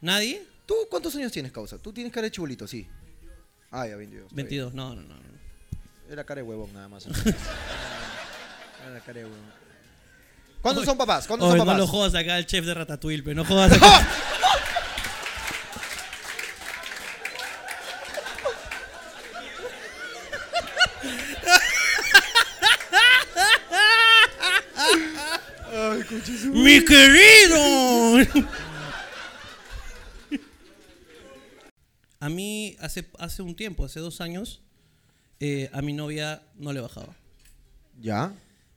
[0.00, 0.42] ¿Nadie?
[0.72, 1.76] ¿Tú cuántos años tienes, causa?
[1.76, 2.88] Tú tienes cara de chibolito, sí.
[3.70, 4.24] Ah, ya, 22.
[4.24, 4.46] está bien.
[4.46, 4.72] 22.
[4.72, 5.14] No, no, no.
[5.16, 5.22] no.
[6.10, 7.06] Era cara de huevón, nada más.
[8.86, 9.52] Era cara de huevón.
[10.62, 11.26] ¿Cuándo son papás?
[11.26, 11.78] ¿Cuándo Oye, son no papás?
[11.78, 14.08] lo jodas acá al chef de Ratatouille, pero no jodas acá.
[26.52, 28.48] ¡Mi querido!
[32.22, 34.60] A mí, hace, hace un tiempo, hace dos años,
[35.40, 37.16] eh, a mi novia no le bajaba.
[38.00, 38.32] ¿Ya?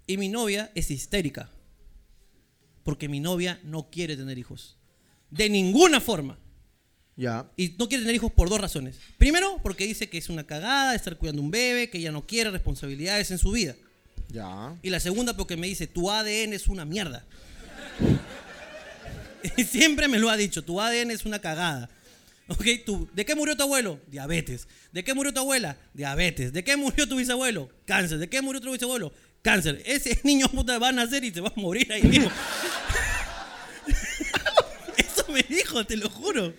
[0.07, 1.51] Y mi novia es histérica.
[2.83, 4.77] Porque mi novia no quiere tener hijos.
[5.29, 6.39] De ninguna forma.
[7.15, 7.47] Ya.
[7.55, 8.97] Y no quiere tener hijos por dos razones.
[9.19, 12.49] Primero, porque dice que es una cagada estar cuidando un bebé, que ella no quiere
[12.49, 13.75] responsabilidades en su vida.
[14.29, 14.75] Ya.
[14.81, 17.23] Y la segunda, porque me dice, tu ADN es una mierda.
[19.55, 21.91] Y Siempre me lo ha dicho, tu ADN es una cagada.
[22.47, 22.63] ¿Ok?
[22.85, 23.99] Tú, ¿De qué murió tu abuelo?
[24.07, 24.67] Diabetes.
[24.91, 25.77] ¿De qué murió tu abuela?
[25.93, 26.53] Diabetes.
[26.53, 27.69] ¿De qué murió tu bisabuelo?
[27.85, 28.19] Cáncer.
[28.19, 29.13] ¿De qué murió tu bisabuelo?
[29.41, 29.81] Cáncer.
[29.85, 32.29] Ese niño puta va a nacer y se va a morir ahí mismo.
[34.97, 36.53] Eso me dijo, te lo juro.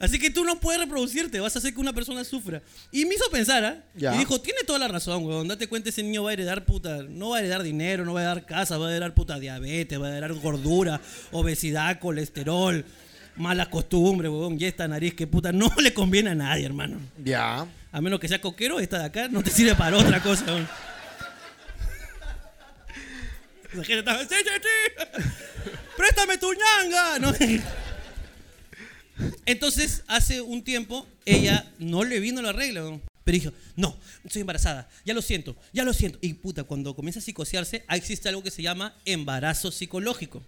[0.00, 2.62] Así que tú no puedes reproducirte, vas a hacer que una persona sufra.
[2.90, 3.84] Y me hizo pensar, ¿ah?
[3.94, 5.46] Y dijo, tiene toda la razón, weón.
[5.46, 7.02] Date cuenta, ese niño va a heredar puta.
[7.02, 10.00] No va a heredar dinero, no va a heredar casa, va a heredar puta diabetes,
[10.00, 11.02] va a heredar gordura,
[11.32, 12.82] obesidad, colesterol,
[13.40, 14.56] mala costumbre, weón.
[14.60, 17.00] Y esta nariz que puta no le conviene a nadie, hermano.
[17.24, 17.66] Ya.
[17.90, 20.68] A menos que sea coquero, esta de acá no te sirve para otra cosa, weón.
[23.72, 25.22] La gente estaba, sí, sí, sí.
[25.96, 27.18] Préstame tu ñanga.
[27.18, 27.32] ¿no?
[29.46, 33.02] Entonces, hace un tiempo, ella no le vino la regla, weón.
[33.24, 36.18] pero dijo, no, estoy embarazada, ya lo siento, ya lo siento.
[36.20, 40.42] Y puta, cuando comienza a psicosearse, ahí existe algo que se llama embarazo psicológico,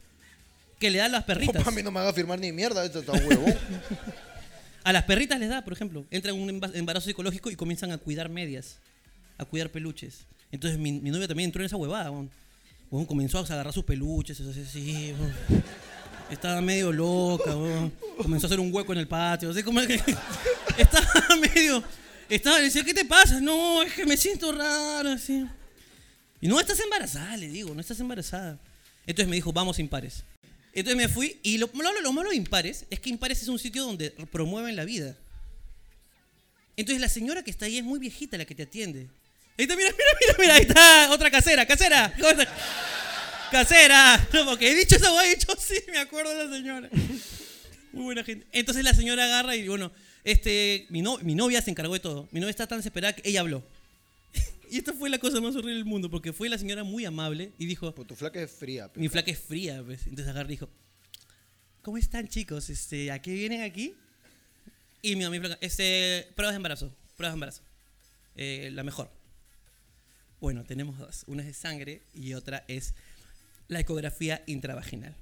[0.82, 1.66] que le da a las perritas.
[1.66, 3.46] a mí no me haga firmar ni mierda, esto está huevo.
[4.84, 7.92] A las perritas les da, por ejemplo, entran en un emba- embarazo psicológico y comienzan
[7.92, 8.78] a cuidar medias,
[9.38, 10.26] a cuidar peluches.
[10.50, 12.10] Entonces mi, mi novia también entró en esa huevada,
[13.06, 15.14] comenzó a agarrar sus peluches, así, así.
[16.30, 17.52] Estaba medio loca.
[18.18, 19.94] Comenzó a hacer un hueco en el patio, así como que
[20.76, 21.84] estaba medio,
[22.28, 23.40] estaba, le decía, ¿qué te pasa?
[23.40, 25.46] No, es que me siento rara, así.
[26.40, 28.58] Y no estás embarazada, le digo, no estás embarazada.
[29.06, 30.24] Entonces me dijo, vamos impares.
[30.74, 33.58] Entonces me fui y lo, lo, lo malo de impares es que impares es un
[33.58, 35.16] sitio donde promueven la vida.
[36.76, 39.08] Entonces la señora que está ahí es muy viejita la que te atiende.
[39.58, 42.12] Ahí está, mira, mira, mira, mira, ahí está, otra casera, casera.
[43.50, 44.28] Casera.
[44.32, 46.88] No, porque he dicho eso, he dicho, sí, me acuerdo de la señora.
[47.92, 48.46] Muy buena gente.
[48.52, 49.92] Entonces la señora agarra y bueno,
[50.24, 52.28] este, mi, no- mi novia se encargó de todo.
[52.32, 53.62] Mi novia está tan desesperada que ella habló.
[54.72, 57.52] Y esta fue la cosa más horrible del mundo, porque fue la señora muy amable
[57.58, 58.90] y dijo, Pues tu flaca es fría.
[58.90, 59.00] pe.
[59.00, 60.06] mi flaca es fría, pues.
[60.06, 60.70] Entonces agarra y dijo,
[61.82, 62.70] ¿cómo están chicos?
[62.70, 63.94] Este, ¿A qué vienen aquí?
[65.02, 67.62] Y mi, mi flaca, este, pruebas de embarazo, pruebas de embarazo.
[68.34, 69.10] Eh, la mejor.
[70.40, 71.24] Bueno, tenemos dos.
[71.26, 72.94] Una es de sangre y otra es
[73.68, 75.14] la ecografía intravaginal.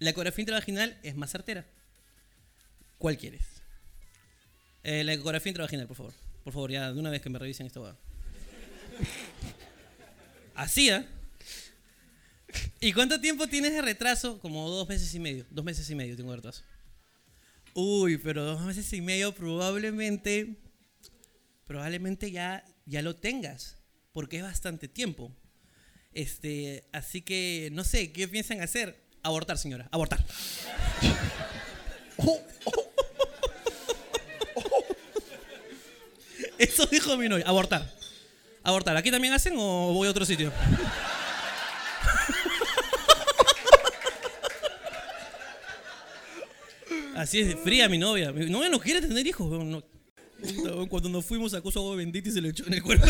[0.00, 1.64] La ecografía intravaginal es más certera.
[2.98, 3.42] ¿Cuál quieres?
[4.82, 6.14] Eh, la ecografía intravaginal, por favor.
[6.42, 7.96] Por favor, ya de una vez que me revisen esta hueá.
[10.54, 11.04] Así, ¿ah?
[12.80, 14.38] ¿Y cuánto tiempo tienes de retraso?
[14.40, 15.46] Como dos meses y medio.
[15.50, 16.62] Dos meses y medio tengo de retraso.
[17.74, 20.54] Uy, pero dos meses y medio probablemente,
[21.66, 23.78] probablemente ya, ya lo tengas,
[24.12, 25.34] porque es bastante tiempo.
[26.12, 29.02] Este, así que no sé, ¿qué piensan hacer?
[29.24, 30.24] Abortar, señora, abortar.
[36.58, 38.03] Eso dijo mi novia, abortar.
[38.64, 38.96] Abortar.
[38.96, 40.50] ¿Aquí también hacen o voy a otro sitio?
[47.14, 48.32] Así es, fría mi novia.
[48.32, 49.82] Mi novia no quiere tener hijos.
[50.88, 53.06] Cuando nos fuimos acusó agua bendita y se le echó en el cuerpo.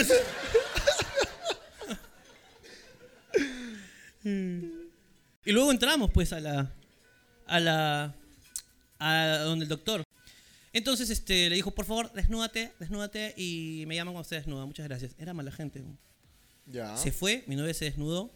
[4.25, 6.73] y luego entramos pues a la
[7.47, 8.15] a la
[8.99, 10.03] a donde el doctor.
[10.75, 14.67] Entonces este le dijo, "Por favor, desnúdate, desnúdate y me llaman cuando esté desnuda.
[14.67, 15.83] Muchas gracias." Era mala gente.
[16.67, 16.97] Ya.
[16.97, 18.31] Se fue, mi novia se desnudó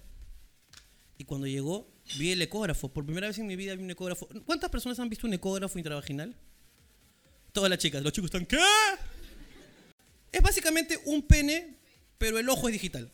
[1.18, 2.88] y cuando llegó vi el ecógrafo.
[2.88, 4.29] Por primera vez en mi vida vi un ecógrafo.
[4.46, 6.35] ¿Cuántas personas han visto un ecógrafo intravaginal?
[7.53, 8.03] Todas las chicas.
[8.03, 8.59] Los chicos están ¿qué?
[10.31, 11.77] Es básicamente un pene,
[12.18, 13.11] pero el ojo es digital.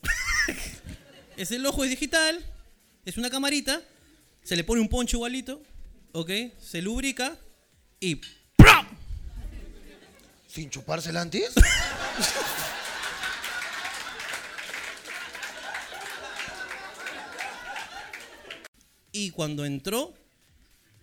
[1.37, 2.45] es el ojo es digital,
[3.05, 3.81] es una camarita,
[4.43, 5.61] se le pone un poncho igualito,
[6.11, 6.29] ¿ok?
[6.59, 7.37] Se lubrica
[7.99, 8.21] y.
[10.55, 11.53] ¿Sin chupársela antes?
[19.11, 20.13] Y cuando entró,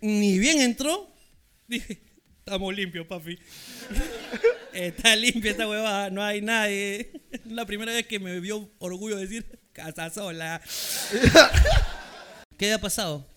[0.00, 1.14] ni bien entró,
[1.68, 2.00] dije,
[2.38, 3.38] estamos limpios, papi.
[4.72, 7.12] Está limpia esta huevada, no hay nadie.
[7.44, 10.62] La primera vez que me dio orgullo decir, casa sola.
[12.56, 13.31] ¿Qué ha pasado?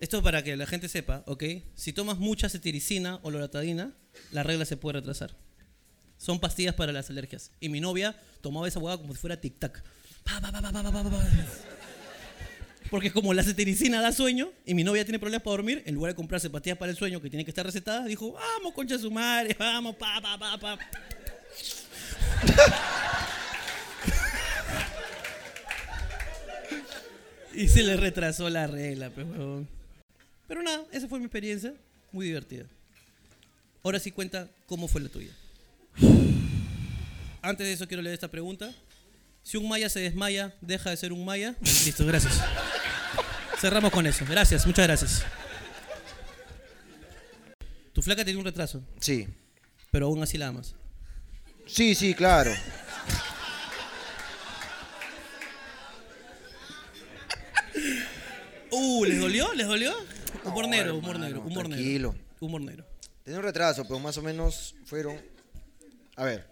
[0.00, 1.42] Esto para que la gente sepa, ¿ok?
[1.74, 3.96] Si tomas mucha cetiricina o loratadina,
[4.30, 5.34] la regla se puede retrasar.
[6.18, 7.50] Son pastillas para las alergias.
[7.58, 9.82] Y mi novia tomaba esa huevada como si fuera tic-tac.
[12.90, 16.12] Porque como la cetiricina da sueño y mi novia tiene problemas para dormir, en lugar
[16.12, 19.02] de comprarse pastillas para el sueño que tienen que estar recetadas, dijo, vamos, concha de
[19.02, 20.78] su madre, vamos, pa, pa, pa, pa.
[27.54, 29.77] y se le retrasó la regla, pues, huevón.
[30.48, 31.74] Pero nada, esa fue mi experiencia,
[32.10, 32.64] muy divertida.
[33.84, 35.30] Ahora sí cuenta cómo fue la tuya.
[37.42, 38.74] Antes de eso quiero leer esta pregunta.
[39.42, 41.54] Si un maya se desmaya, deja de ser un maya.
[41.60, 42.40] Listo, gracias.
[43.60, 44.24] Cerramos con eso.
[44.28, 45.22] Gracias, muchas gracias.
[47.92, 49.28] Tu flaca tiene un retraso, Sí.
[49.90, 50.74] pero aún así la amas.
[51.66, 52.52] Sí, sí, claro.
[58.70, 59.52] Uh, ¿les dolió?
[59.54, 59.94] ¿Les dolió?
[60.44, 61.68] Humor No, negro, humor negro, humor negro.
[61.68, 62.14] tranquilo.
[62.40, 62.86] Humor negro.
[63.22, 65.20] Tenía un retraso, pero más o menos fueron.
[66.16, 66.46] A ver.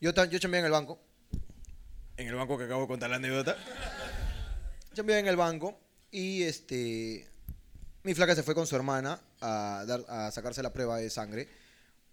[0.00, 0.98] Yo, yo chambeé en el banco.
[2.16, 3.56] En el banco que acabo de contar la anécdota.
[4.94, 5.78] Chambeé en el banco
[6.10, 7.28] y este.
[8.02, 11.48] Mi flaca se fue con su hermana a, dar, a sacarse la prueba de sangre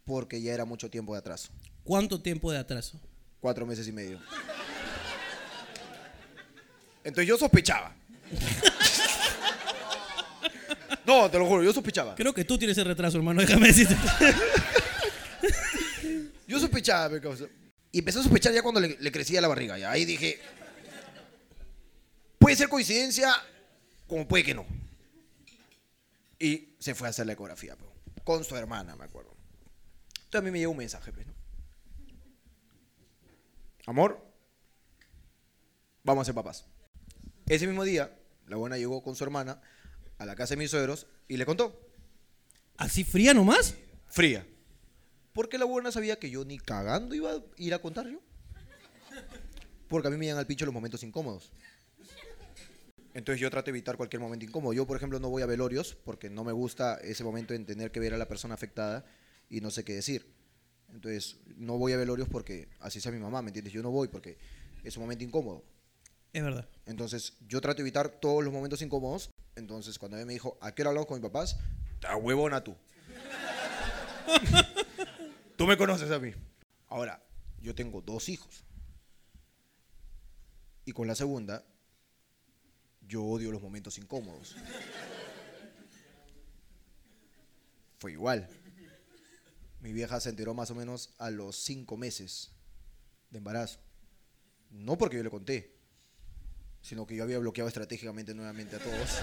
[0.06, 1.50] porque ya era mucho tiempo de atraso.
[1.84, 3.00] ¿Cuánto tiempo de atraso?
[3.40, 4.20] Cuatro meses y medio.
[7.04, 7.96] Entonces yo sospechaba.
[11.06, 12.16] No, te lo juro, yo sospechaba.
[12.16, 13.96] Creo que tú tienes el retraso, hermano, déjame decirte.
[16.48, 17.46] Yo sospechaba, me causa.
[17.92, 19.78] Y empecé a sospechar ya cuando le, le crecía la barriga.
[19.78, 19.92] Ya.
[19.92, 20.40] Ahí dije,
[22.38, 23.34] puede ser coincidencia,
[24.08, 24.66] como puede que no.
[26.40, 27.86] Y se fue a hacer la ecografía, pe,
[28.24, 29.36] con su hermana, me acuerdo.
[30.16, 31.34] Entonces a mí me llegó un mensaje, pe, ¿no?
[33.86, 34.20] Amor,
[36.04, 36.66] vamos a ser papás.
[37.48, 39.62] Ese mismo día, la buena llegó con su hermana
[40.22, 41.80] a la casa de mis suegros y le contó.
[42.78, 43.76] ¿Así fría nomás?
[44.08, 44.46] Fría.
[45.34, 48.22] Porque la buena sabía que yo ni cagando iba a ir a contar yo.
[49.88, 51.52] Porque a mí me llegan al pincho los momentos incómodos.
[53.16, 54.74] Entonces yo trato de evitar cualquier momento incómodo.
[54.74, 57.92] Yo, por ejemplo, no voy a velorios porque no me gusta ese momento en tener
[57.92, 59.04] que ver a la persona afectada
[59.50, 60.32] y no sé qué decir.
[60.94, 63.74] Entonces no voy a velorios porque así sea mi mamá, ¿me entiendes?
[63.74, 64.38] Yo no voy porque
[64.84, 65.64] es un momento incómodo.
[66.32, 66.70] Es verdad.
[66.86, 69.32] Entonces, yo trato de evitar todos los momentos incómodos.
[69.56, 71.58] Entonces, cuando ella me dijo, ¿a qué hora hablamos con mis papás?
[72.00, 72.76] ¡Ta huevona tú!
[75.58, 76.34] tú me conoces a mí.
[76.88, 77.22] Ahora,
[77.62, 78.64] yo tengo dos hijos.
[80.86, 81.64] Y con la segunda,
[83.02, 84.56] yo odio los momentos incómodos.
[88.00, 88.50] Fue igual.
[89.80, 92.52] Mi vieja se enteró más o menos a los cinco meses
[93.30, 93.80] de embarazo.
[94.70, 95.81] No porque yo le conté,
[96.82, 99.22] sino que yo había bloqueado estratégicamente nuevamente a todos.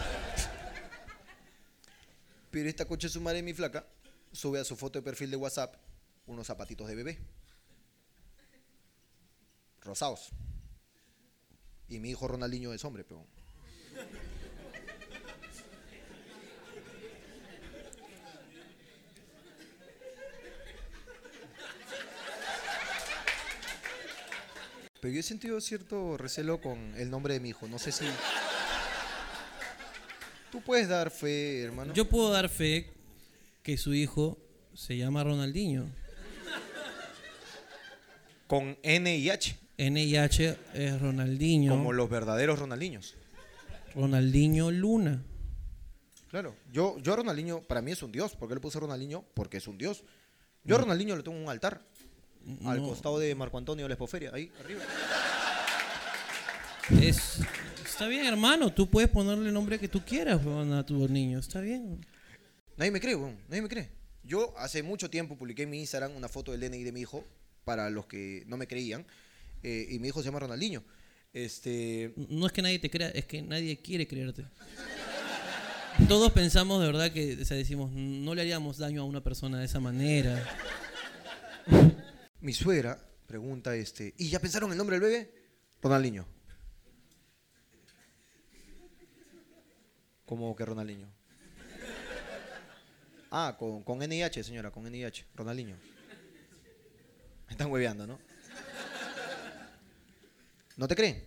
[2.51, 3.87] Pero esta coche su madre, mi flaca,
[4.33, 5.75] sube a su foto de perfil de WhatsApp
[6.27, 7.19] unos zapatitos de bebé.
[9.83, 10.31] Rosados.
[11.89, 13.25] Y mi hijo Ronaldinho es hombre, pero.
[25.01, 27.69] Pero yo he sentido cierto recelo con el nombre de mi hijo.
[27.69, 28.05] No sé si.
[30.51, 31.95] Tú puedes dar fe, hermano.
[31.95, 32.91] Yo puedo dar fe
[33.63, 34.39] que su hijo
[34.75, 35.87] se llama Ronaldinho.
[38.47, 39.59] Con N y H.
[39.79, 41.71] NIH es Ronaldinho.
[41.73, 43.15] Como los verdaderos Ronaldinhos.
[43.95, 45.23] Ronaldinho Luna.
[46.31, 46.57] Claro.
[46.73, 48.35] Yo, yo a Ronaldinho, para mí es un dios.
[48.35, 49.25] ¿Por qué le puse Ronaldinho?
[49.35, 50.03] Porque es un dios.
[50.65, 51.83] Yo a Ronaldinho le tengo un altar.
[52.65, 52.89] Al No.
[52.89, 54.31] costado de Marco Antonio de la Espoferia.
[54.35, 54.81] Ahí, arriba.
[57.03, 57.41] Es,
[57.85, 58.73] está bien, hermano.
[58.73, 61.39] Tú puedes ponerle el nombre que tú quieras weón, a tu niño.
[61.39, 62.05] Está bien.
[62.77, 63.37] Nadie me cree, weón.
[63.49, 63.91] Nadie me cree.
[64.23, 67.25] Yo hace mucho tiempo publiqué en mi Instagram una foto del DNI de mi hijo.
[67.65, 69.05] Para los que no me creían.
[69.63, 70.83] eh, y mi hijo se llama Ronaldinho.
[71.35, 72.15] Este.
[72.17, 74.47] No es que nadie te crea, es que nadie quiere creerte.
[76.09, 79.59] Todos pensamos de verdad que, o sea, decimos, no le haríamos daño a una persona
[79.59, 80.43] de esa manera.
[82.41, 85.35] Mi suegra pregunta, este, ¿y ya pensaron el nombre del bebé?
[85.83, 86.27] Ronaldinho.
[90.25, 91.09] ¿Cómo que Ronaldinho?
[93.31, 95.27] Ah, con, con NIH, señora, con NIH.
[95.35, 95.77] Ronaldinho.
[97.47, 98.19] Me están hueveando, ¿no?
[100.77, 101.25] ¿No te creen?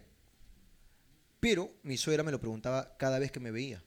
[1.39, 3.83] Pero mi suegra me lo preguntaba cada vez que me veía.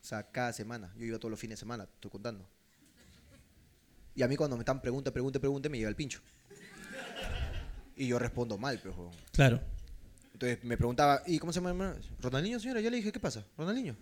[0.00, 0.92] O sea, cada semana.
[0.96, 2.48] Yo iba todos los fines de semana, estoy contando.
[4.14, 6.20] Y a mí cuando me están pregunta, pregunta, pregunta, me llega el pincho.
[7.96, 9.14] Y yo respondo mal, pero huevón.
[9.32, 9.60] Claro.
[10.32, 11.94] Entonces me preguntaba, ¿y cómo se llama?
[12.20, 12.80] Ronaldinho, señora.
[12.80, 13.44] Ya le dije, ¿qué pasa?
[13.56, 13.96] Ronaldinho.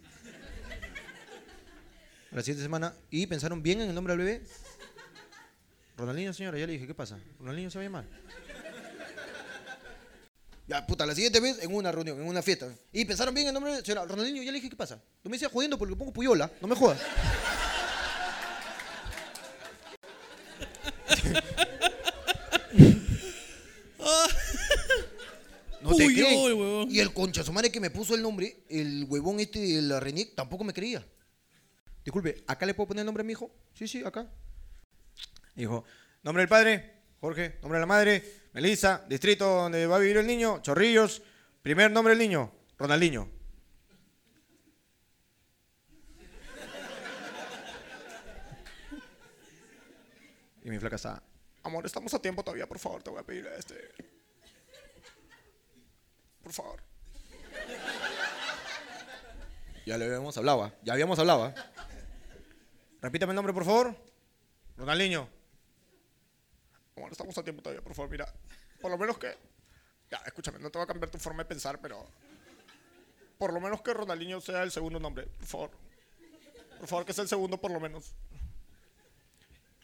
[2.32, 4.42] La siguiente semana, ¿y pensaron bien en el nombre del bebé?
[5.96, 6.58] Ronaldinho, señora.
[6.58, 7.18] Ya le dije, ¿qué pasa?
[7.38, 8.04] Ronaldinho se va a llamar.
[10.66, 12.68] Ya, puta, la siguiente vez en una reunión, en una fiesta.
[12.92, 14.06] ¿Y pensaron bien en el nombre del señora?
[14.06, 15.00] Ronaldinho, ya le dije, ¿qué pasa?
[15.22, 16.50] Tú me decías jodiendo porque pongo Puyola.
[16.60, 17.00] No me jodas.
[25.82, 26.58] No te Puyol, creen.
[26.58, 26.90] huevón.
[26.90, 29.98] Y el concha su madre que me puso el nombre, el huevón este de la
[29.98, 31.02] Reniec, tampoco me creía.
[32.04, 33.50] Disculpe, ¿acá le puedo poner el nombre a mi hijo?
[33.72, 34.30] Sí, sí, acá.
[35.54, 35.84] Dijo,
[36.22, 38.22] nombre del padre, Jorge, nombre de la madre,
[38.52, 41.22] Melissa, distrito donde va a vivir el niño, Chorrillos,
[41.62, 43.39] primer nombre del niño, Ronaldinho.
[50.62, 51.22] Y mi flaca
[51.62, 53.92] amor, estamos a tiempo todavía, por favor, te voy a pedir este.
[56.42, 56.82] Por favor.
[59.86, 61.54] Ya le habíamos hablado, ya habíamos hablado.
[63.00, 63.96] Repítame el nombre, por favor.
[64.76, 65.28] Ronaldinho.
[66.94, 68.32] Bueno, estamos a tiempo todavía, por favor, mira.
[68.80, 69.36] Por lo menos que.
[70.10, 72.06] Ya, escúchame, no te va a cambiar tu forma de pensar, pero.
[73.38, 75.70] Por lo menos que Ronaldinho sea el segundo nombre, por favor.
[76.78, 78.14] Por favor, que sea el segundo, por lo menos.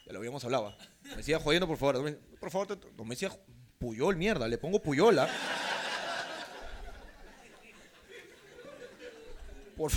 [0.07, 0.75] Ya lo habíamos hablado.
[1.03, 1.97] Me decía jodiendo, por favor.
[1.97, 3.31] No me, Por favor, no me decía
[3.79, 4.47] Puyol, mierda.
[4.47, 5.29] Le pongo Puyola.
[9.77, 9.91] por,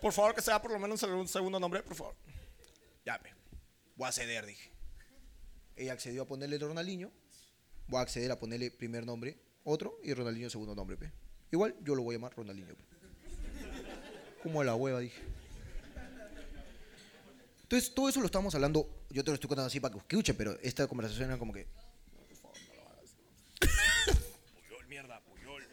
[0.00, 2.14] por favor, que sea por lo menos el segundo nombre, por favor.
[3.04, 3.34] Ya, pe.
[3.96, 4.70] Voy a ceder, dije.
[5.76, 7.12] Ella accedió a ponerle Ronaldinho.
[7.88, 11.12] Voy a acceder a ponerle primer nombre, otro, y Ronaldinho segundo nombre, pe.
[11.52, 12.74] Igual yo lo voy a llamar Ronaldinho.
[14.42, 15.22] Como a la hueva, dije.
[17.66, 18.88] Entonces, todo eso lo estábamos hablando.
[19.10, 21.66] Yo te lo estoy contando así para que escuche, pero esta conversación era como que.
[23.58, 25.66] Puyol, mierda, Puyol.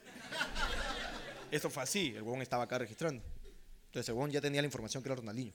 [1.52, 2.08] Esto fue así.
[2.16, 3.24] El huevón estaba acá registrando.
[3.86, 5.54] Entonces, el huevón ya tenía la información que era Ronaldinho.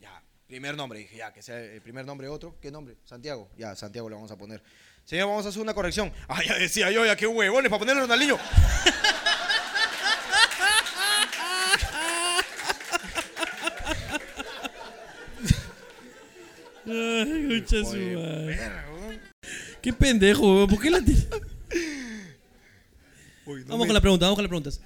[0.00, 1.00] Ya, primer nombre.
[1.00, 2.56] Dije, ya, que sea el primer nombre otro.
[2.58, 2.96] ¿Qué nombre?
[3.04, 3.50] Santiago.
[3.54, 4.62] Ya, Santiago le vamos a poner.
[5.04, 6.10] Señor, vamos a hacer una corrección.
[6.26, 8.38] Ah, ya decía yo, ya qué huevones para ponerle Ronaldinho.
[16.88, 18.58] Ay, concha su madre.
[19.82, 20.68] Qué pendejo, weón.
[20.68, 21.28] ¿Por qué la tir-
[23.66, 24.80] Vamos con la pregunta, vamos con las preguntas.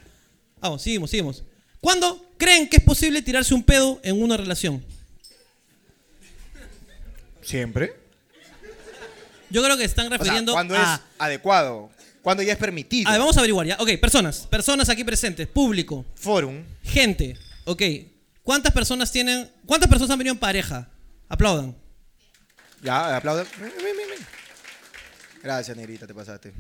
[0.61, 1.43] Vamos, seguimos, seguimos.
[1.81, 4.85] ¿Cuándo creen que es posible tirarse un pedo en una relación?
[7.43, 7.95] Siempre.
[9.51, 10.95] Yo creo que están O sea, refiriendo cuando a...
[10.95, 11.91] es adecuado.
[12.23, 13.09] Cuando ya es permitido.
[13.09, 13.77] A ver, vamos a averiguar ya.
[13.81, 14.47] Ok, personas.
[14.47, 15.49] Personas aquí presentes.
[15.49, 16.05] Público.
[16.15, 16.63] Forum.
[16.85, 17.37] Gente.
[17.65, 17.83] Ok.
[18.45, 19.51] ¿Cuántas personas tienen...
[19.67, 20.89] ¿Cuántas personas han venido en pareja?
[21.29, 21.75] Aplaudan.
[22.83, 23.47] Ya, aplaudan.
[25.43, 26.53] Gracias, negrita, te pasaste.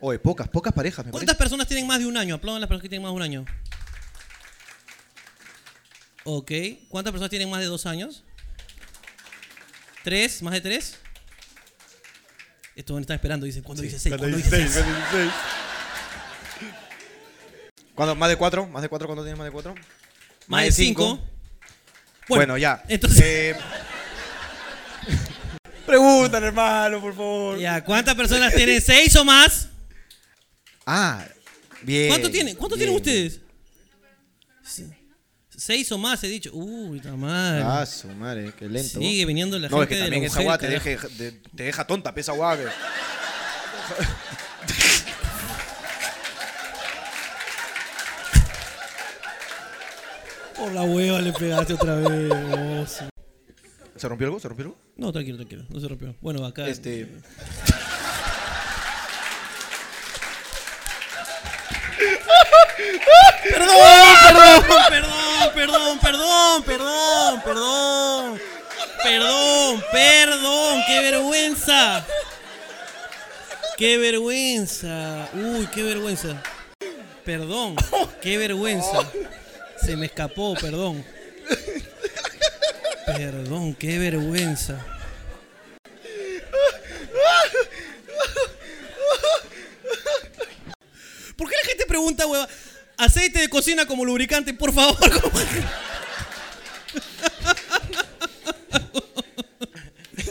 [0.00, 1.38] Oye, pocas, pocas parejas, me ¿Cuántas parece.
[1.44, 2.34] personas tienen más de un año?
[2.34, 3.44] Aplaudan las personas que tienen más de un año.
[6.24, 6.50] Ok.
[6.88, 8.24] ¿Cuántas personas tienen más de dos años?
[10.04, 10.42] ¿Tres?
[10.42, 10.98] ¿Más de tres?
[12.76, 13.46] Esto a estar esperando.
[13.46, 14.14] Dicen, ¿cuándo dice seis?
[14.16, 14.84] ¿Cuándo dice seis?
[17.94, 18.14] ¿Cuándo?
[18.14, 18.66] ¿Más de cuatro?
[18.66, 19.08] ¿Más de cuatro?
[19.08, 19.74] ¿Cuándo tienes más de cuatro?
[20.48, 21.18] Más de cinco.
[22.28, 22.84] Bueno, ya.
[22.88, 23.56] Entonces, Eh,
[25.86, 27.58] Pregúntale, hermano, por favor.
[27.58, 29.68] ya, ¿cuántas personas tienen seis o más?
[30.84, 31.24] ah,
[31.82, 32.08] bien.
[32.08, 32.56] ¿Cuánto tienen?
[32.56, 32.88] ¿Cuánto bien.
[32.90, 33.40] tienen ustedes?
[34.62, 34.96] Se-
[35.58, 36.50] Seis o más, he dicho.
[36.52, 37.62] Uy, está mal.
[37.62, 38.98] Ah, su madre, qué lento.
[38.98, 40.84] Sigue viniendo la no, es gente que de también la esa guada te, carajo.
[40.84, 42.66] deje- de- te deja tonta, pesa que-
[50.56, 53.02] Por la hueva le pegaste otra vez.
[53.96, 54.40] ¿Se rompió algo?
[54.40, 54.78] ¿Se rompió algo?
[54.96, 55.64] No, tranquilo, tranquilo.
[55.68, 56.14] No se rompió.
[56.20, 56.66] Bueno, acá.
[56.68, 57.08] Este.
[63.48, 63.76] Perdón,
[64.68, 68.40] perdón, perdón, perdón, perdón, perdón.
[69.02, 72.06] Perdón, perdón, qué vergüenza.
[73.76, 75.28] Qué vergüenza.
[75.34, 76.42] Uy, qué vergüenza.
[77.24, 77.76] Perdón,
[78.20, 79.10] qué vergüenza.
[79.80, 81.04] Se me escapó, perdón.
[83.16, 84.84] Perdón, qué vergüenza.
[91.36, 92.48] ¿Por qué la gente pregunta, hueva?
[92.96, 94.96] Aceite de cocina como lubricante, por favor.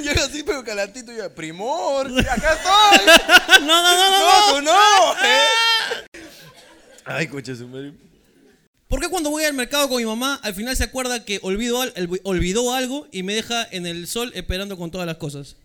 [0.01, 3.61] Llega así, pero calantito y primor, acá estoy.
[3.65, 4.55] No, no, no, no, No, no.
[4.55, 5.13] tú no.
[5.23, 6.05] eh.
[7.05, 7.93] Ay, coche su madre.
[8.95, 11.83] ¿Por qué cuando voy al mercado con mi mamá, al final se acuerda que olvidó,
[12.23, 15.57] olvidó algo y me deja en el sol esperando con todas las cosas?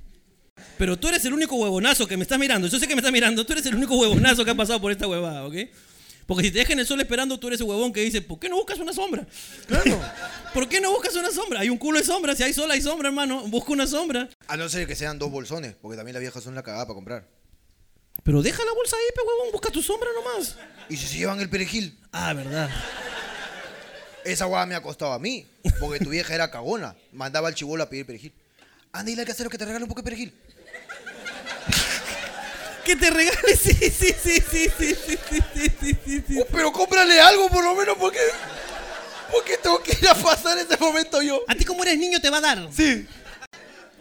[0.76, 2.66] Pero tú eres el único huevonazo que me estás mirando.
[2.66, 3.46] Yo sé que me estás mirando.
[3.46, 5.54] Tú eres el único huevonazo que ha pasado por esta huevada, ¿ok?
[6.26, 8.40] Porque si te dejan en el sol esperando, tú eres el huevón que dice, ¿por
[8.40, 9.24] qué no buscas una sombra?
[9.68, 10.00] Claro.
[10.52, 11.60] ¿Por qué no buscas una sombra?
[11.60, 12.34] Hay un culo de sombra.
[12.34, 13.46] Si hay sol, hay sombra, hermano.
[13.46, 14.28] Busca una sombra.
[14.48, 16.96] A no ser que sean dos bolsones, porque también las viejas son la cagada para
[16.96, 17.28] comprar.
[18.24, 19.52] Pero deja la bolsa ahí, pe huevón.
[19.52, 20.56] Busca tu sombra nomás.
[20.88, 22.68] Y si se llevan el perejil, Ah, verdad.
[24.24, 25.46] Esa guada me ha costado a mí,
[25.78, 26.96] porque tu vieja era cagona.
[27.12, 28.32] Mandaba al chivolo a pedir perejil.
[28.92, 30.34] Anda, dile al casero que te regale un poco de perejil.
[32.84, 35.18] Que te regale, sí, sí, sí, sí, sí, sí, sí,
[35.54, 36.40] sí, sí, sí, sí.
[36.40, 38.18] Oh, pero cómprale algo por lo menos, porque.
[39.30, 41.42] Porque tengo que ir a pasar ese momento yo.
[41.46, 42.68] A ti como eres niño te va a dar.
[42.72, 43.06] Sí.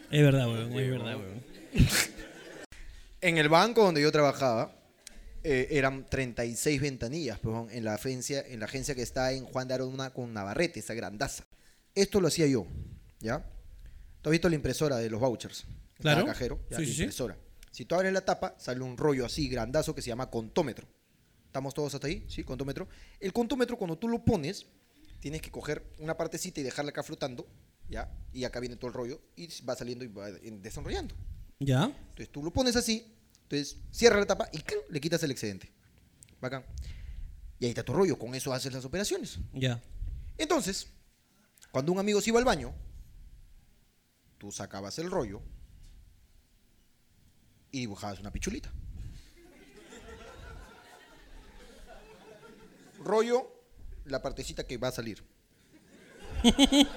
[0.09, 1.43] Es verdad, weón, es verdad, weón.
[3.21, 4.71] En el banco donde yo trabajaba,
[5.43, 9.67] eh, eran 36 ventanillas, perdón, en la agencia, en la agencia que está en Juan
[9.67, 11.45] de Arona con Navarrete, esa grandaza.
[11.95, 12.65] Esto lo hacía yo,
[13.19, 13.45] ¿ya?
[14.21, 15.65] ¿Tú has visto la impresora de los vouchers?
[15.99, 16.21] Claro.
[16.21, 17.01] Cada cajero, ya, Sí, la sí, sí.
[17.03, 17.37] impresora.
[17.71, 20.87] Si tú abres la tapa, sale un rollo así, grandazo, que se llama contómetro.
[21.45, 22.25] ¿Estamos todos hasta ahí?
[22.27, 22.43] ¿Sí?
[22.43, 22.87] Contómetro.
[23.19, 24.65] El contómetro, cuando tú lo pones,
[25.19, 27.47] tienes que coger una partecita y dejarla acá flotando,
[27.89, 28.11] ¿ya?
[28.33, 31.15] Y acá viene todo el rollo y va saliendo y va en- desenrollando.
[31.59, 31.85] ¿Ya?
[31.85, 33.13] Entonces tú lo pones así,
[33.49, 35.71] entonces cierra la tapa y le quitas el excedente.
[36.39, 36.63] Bacán.
[37.57, 39.39] Y ahí está tu rollo, con eso haces las operaciones.
[39.53, 39.81] Ya.
[40.37, 40.87] Entonces,
[41.71, 42.75] cuando un amigo se iba al baño,
[44.37, 45.41] tú sacabas el rollo
[47.71, 48.71] y dibujabas una pichulita.
[52.99, 53.51] Rollo,
[54.05, 55.23] la partecita que va a salir.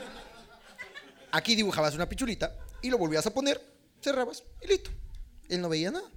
[1.32, 3.58] Aquí dibujabas una pichulita y lo volvías a poner,
[4.02, 4.90] cerrabas y listo.
[5.48, 6.10] Él no veía nada.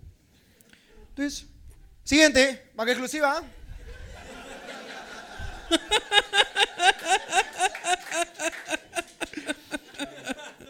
[1.17, 1.47] Entonces,
[2.03, 3.41] siguiente, vaca exclusiva.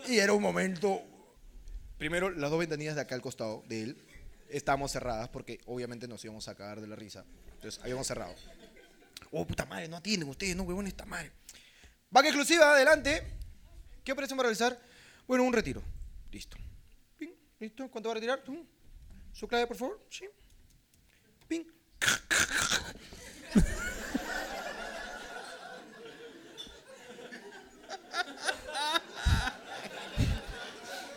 [0.08, 1.02] Y era un momento.
[1.98, 3.98] Primero, las dos ventanillas de acá al costado de él
[4.50, 7.26] estábamos cerradas porque obviamente nos íbamos a cagar de la risa.
[7.56, 8.36] Entonces, habíamos cerrado.
[9.32, 11.32] Oh, puta madre, no atienden ustedes, no, huevón, esta madre.
[12.12, 13.24] Vaca exclusiva, adelante.
[14.04, 14.80] ¿Qué operación va a realizar?
[15.26, 15.82] Bueno, un retiro.
[16.32, 16.56] Listo.
[17.60, 17.90] Listo.
[17.90, 18.44] ¿Cuánto va a retirar?
[19.38, 19.98] ¿Su clave, por favor?
[20.10, 20.26] Sí.
[21.48, 21.66] Ping.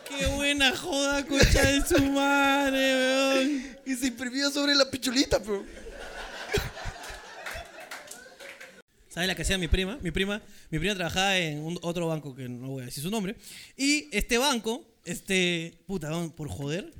[0.07, 3.77] Qué buena joda, concha de su madre, weón.
[3.85, 5.63] Y se imprimió sobre la pichulita, pero.
[9.09, 9.97] ¿Sabes la que hacía mi prima?
[10.01, 13.09] Mi prima, mi prima trabajaba en un- otro banco que no voy a decir su
[13.09, 13.35] nombre.
[13.75, 16.93] Y este banco, este, puta, por joder,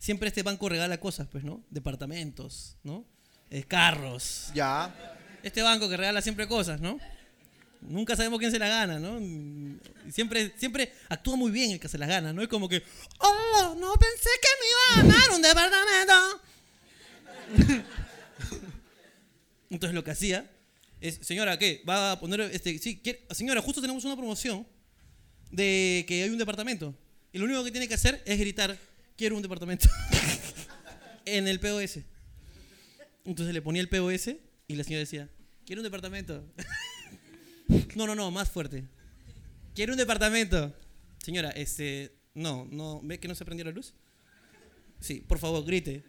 [0.00, 1.62] siempre este banco regala cosas, pues, ¿no?
[1.70, 3.04] Departamentos, ¿no?
[3.50, 4.50] Eh, carros.
[4.54, 4.92] Ya.
[5.44, 6.98] Este banco que regala siempre cosas, ¿no?
[7.82, 9.20] Nunca sabemos quién se la gana, ¿no?
[10.10, 12.42] Siempre, siempre actúa muy bien el que se las gana, ¿no?
[12.42, 12.82] Es como que,
[13.18, 16.40] oh, no pensé que me iba a ganar un departamento.
[19.70, 20.50] Entonces lo que hacía
[21.00, 21.82] es, señora, ¿qué?
[21.88, 24.66] Va a poner, este, sí, quiere- señora, justo tenemos una promoción
[25.50, 26.94] de que hay un departamento.
[27.32, 28.76] Y lo único que tiene que hacer es gritar,
[29.20, 29.86] quiero un departamento.
[31.26, 31.98] en el POS.
[33.26, 34.30] Entonces le ponía el POS
[34.66, 35.28] y la señora decía,
[35.66, 36.42] quiero un departamento.
[37.96, 38.88] no, no, no, más fuerte.
[39.74, 40.74] Quiero un departamento.
[41.22, 43.92] Señora, este, no, no, ¿ve que no se prendió la luz?
[45.00, 46.02] Sí, por favor, grite.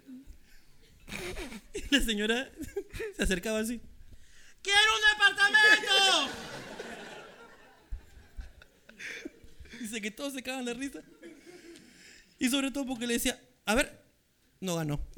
[1.74, 2.50] Y la señora
[3.18, 3.82] se acercaba así.
[4.62, 6.32] ¡Quiero un departamento!
[9.82, 11.02] Dice que todos se cagan de risa.
[12.42, 14.04] Y sobre todo porque le decía, a ver,
[14.60, 15.00] no ganó.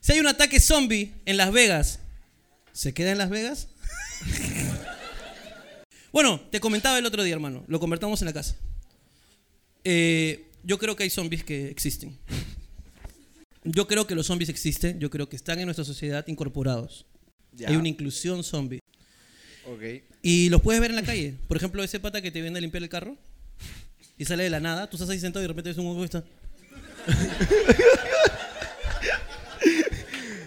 [0.00, 1.98] Si hay un ataque zombie en Las Vegas,
[2.72, 3.68] ¿se queda en Las Vegas?
[6.12, 7.64] bueno, te comentaba el otro día, hermano.
[7.68, 8.54] Lo convertamos en la casa.
[9.82, 12.18] Eh, yo creo que hay zombies que existen.
[13.62, 15.00] Yo creo que los zombies existen.
[15.00, 17.06] Yo creo que están en nuestra sociedad incorporados.
[17.52, 17.70] Ya.
[17.70, 18.80] Hay una inclusión zombie.
[19.66, 19.82] Ok.
[20.22, 21.34] Y los puedes ver en la calle.
[21.48, 23.16] Por ejemplo, ese pata que te viene a limpiar el carro
[24.18, 24.88] y sale de la nada.
[24.88, 26.24] Tú estás ahí sentado y de repente ves un huevo que está.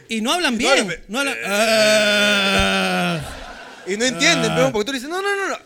[0.09, 0.79] y no hablan bien.
[0.79, 0.97] hablan.
[1.07, 1.35] No hablan.
[1.45, 3.21] Ah.
[3.87, 5.57] Y no entienden, pero porque tú le dices, no, no, no, no.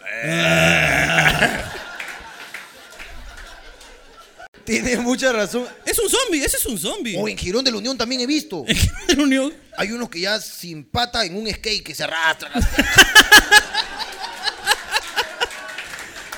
[4.63, 5.65] Tienes mucha razón.
[5.85, 7.17] Es un zombie, ese es un zombie.
[7.17, 8.63] O en Girón de la Unión también he visto.
[9.07, 12.51] El único- Hay unos que ya sin pata en un skate que se arrastran.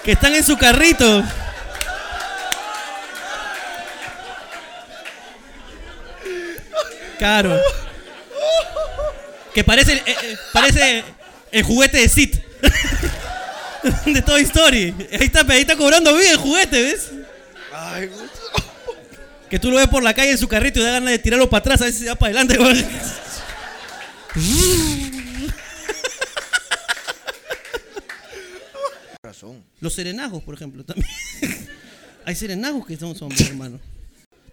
[0.05, 1.23] que están en su carrito.
[7.17, 7.59] Claro.
[9.53, 11.03] Que parece, eh, eh, parece
[11.51, 12.35] el juguete de Sid.
[14.05, 14.93] de Toy Story.
[15.11, 17.09] Ahí está, ahí está cobrando bien el juguete, ¿ves?
[19.53, 21.47] Que tú lo ves por la calle en su carrito y da ganas de tirarlo
[21.47, 22.57] para atrás, a si se va para adelante.
[29.79, 31.07] Los serenajos, por ejemplo, también.
[32.25, 33.79] Hay serenajos que son zombies, hermano.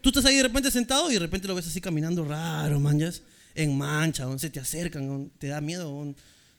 [0.02, 2.98] Tú estás ahí de repente sentado y de repente lo ves así caminando raro, man,
[2.98, 3.22] ya es
[3.54, 6.14] en mancha, weón, se te acercan, te da miedo,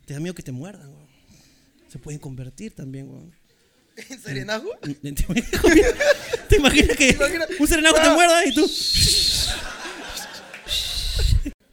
[0.08, 0.90] te da miedo que te muerdan.
[1.90, 3.41] Se pueden convertir también, weón.
[3.96, 4.68] ¿En serenajo?
[4.82, 7.48] ¿Te imaginas, que imaginas?
[7.60, 8.14] un serenajo te Ah.
[8.14, 8.66] muerda y tú?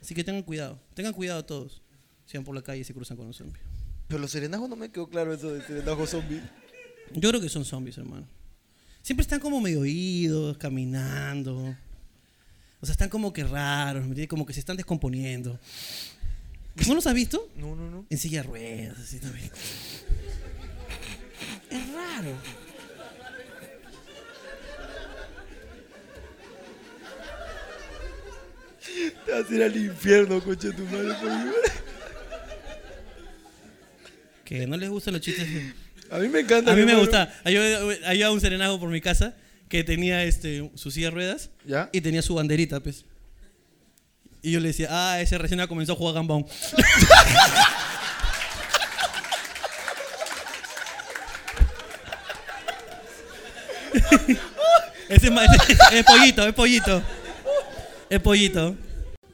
[0.01, 1.83] Así que tengan cuidado, tengan cuidado todos.
[2.27, 3.61] Si van por la calle y se cruzan con un zombie.
[4.07, 6.41] Pero los serenajos no me quedó claro eso de serenajo zombie.
[7.13, 8.27] Yo creo que son zombies, hermano.
[9.03, 11.75] Siempre están como medio oídos, caminando.
[12.81, 14.29] O sea, están como que raros, ¿me entiendes?
[14.29, 15.59] como que se están descomponiendo.
[16.87, 17.49] ¿No los has visto?
[17.57, 18.07] No, no, no.
[18.09, 19.51] En silla de ruedas, así también.
[21.71, 22.35] Es raro.
[29.27, 31.15] Te vas a ir al infierno, coche tu madre.
[31.21, 31.51] por mí.
[34.45, 35.47] Que no les gustan los chistes.
[36.11, 36.73] A mí me encanta.
[36.73, 37.01] A mí me hermano.
[37.01, 37.35] gusta.
[37.45, 39.35] Había, un serenazo por mi casa
[39.69, 41.91] que tenía este, su silla de ruedas ¿Ya?
[41.93, 43.05] y tenía su banderita, pues.
[44.41, 46.47] Y yo le decía, ah, ese recién comenzó a jugar gambón.
[55.09, 55.33] ese es,
[55.93, 57.03] es pollito, es pollito.
[58.11, 58.77] Es pollito.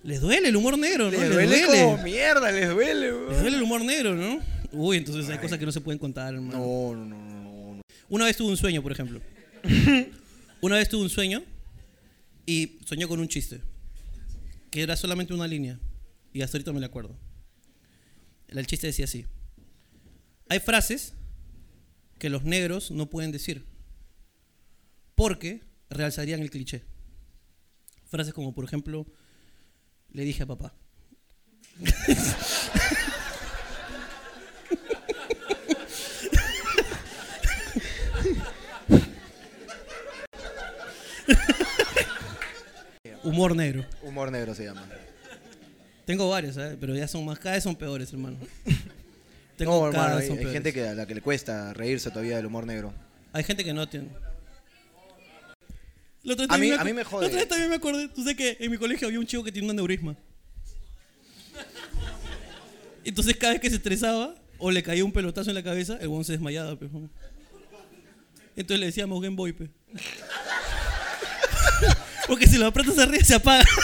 [0.02, 1.10] Les duele el humor negro, ¿no?
[1.12, 1.82] Les Les duele duele.
[1.82, 3.40] como mierda, les duele, Les weón.
[3.40, 4.40] duele el humor negro, ¿no?
[4.72, 6.58] Uy, entonces hay cosas que no se pueden contar, hermano.
[6.58, 7.80] No, no, no, no, no.
[8.08, 9.20] Una vez tuve un sueño, por ejemplo.
[10.60, 11.42] Una vez tuve un sueño
[12.46, 13.60] y soñé con un chiste.
[14.70, 15.78] Que era solamente una línea.
[16.32, 17.16] Y hasta ahorita me la acuerdo.
[18.48, 19.24] El chiste decía así.
[20.48, 21.14] Hay frases
[22.18, 23.64] que los negros no pueden decir.
[25.14, 26.82] Porque realzarían el cliché.
[28.04, 29.06] Frases como, por ejemplo,
[30.10, 30.74] le dije a papá.
[43.22, 43.84] Humor negro.
[44.02, 44.86] Humor negro se llama.
[46.04, 46.76] Tengo varios, ¿sabes?
[46.78, 48.36] Pero ya son más, cada vez son peores, hermano.
[49.56, 52.46] Tengo No, hermano, hay, hay gente que a la que le cuesta reírse todavía del
[52.46, 52.92] humor negro.
[53.32, 54.08] Hay gente que no tiene.
[56.24, 57.22] La otra vez A mí- también a mí me jode.
[57.22, 58.08] La otra vez también me acordé.
[58.08, 60.16] Tú sabes que en mi colegio había un chico que tenía un aneurisma.
[63.04, 66.08] Entonces cada vez que se estresaba o le caía un pelotazo en la cabeza, el
[66.08, 66.76] huevón se desmayaba.
[66.78, 66.88] pe.
[68.56, 69.52] Entonces le decíamos Game Boy.
[69.52, 69.70] pe.
[72.26, 73.64] Porque si lo aprietas arriba se apaga.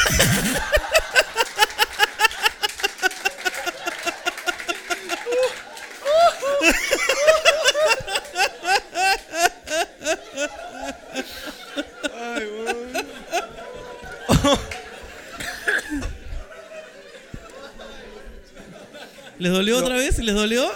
[19.40, 20.18] ¿Les dolió otra vez?
[20.18, 20.70] ¿Les dolió?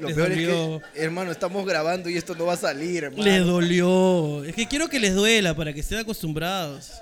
[0.00, 0.76] Lo Les peor dolió.
[0.76, 3.22] es que, hermano, estamos grabando y esto no va a salir, hermano.
[3.22, 4.42] Les dolió.
[4.44, 6.92] Es que quiero que les duela para que estén acostumbrados.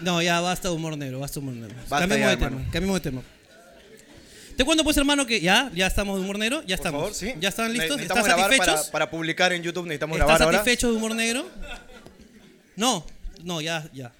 [0.00, 1.76] No, ya basta de humor negro, basta de humor negro.
[1.88, 3.22] Basta cambiemos ya, de tema, cambiemos de tema.
[4.56, 7.00] Te cuento pues, hermano, que ya, ya estamos de humor negro, ya Por estamos.
[7.00, 7.32] favor, sí.
[7.40, 7.98] ¿Ya están listos?
[8.00, 8.66] ¿Están satisfechos?
[8.66, 9.84] para, para publicar en YouTube.
[9.86, 10.58] Necesitamos ¿Están grabar ahora.
[10.58, 11.48] satisfechos de humor negro?
[12.76, 13.06] No,
[13.44, 14.12] no, ya, ya.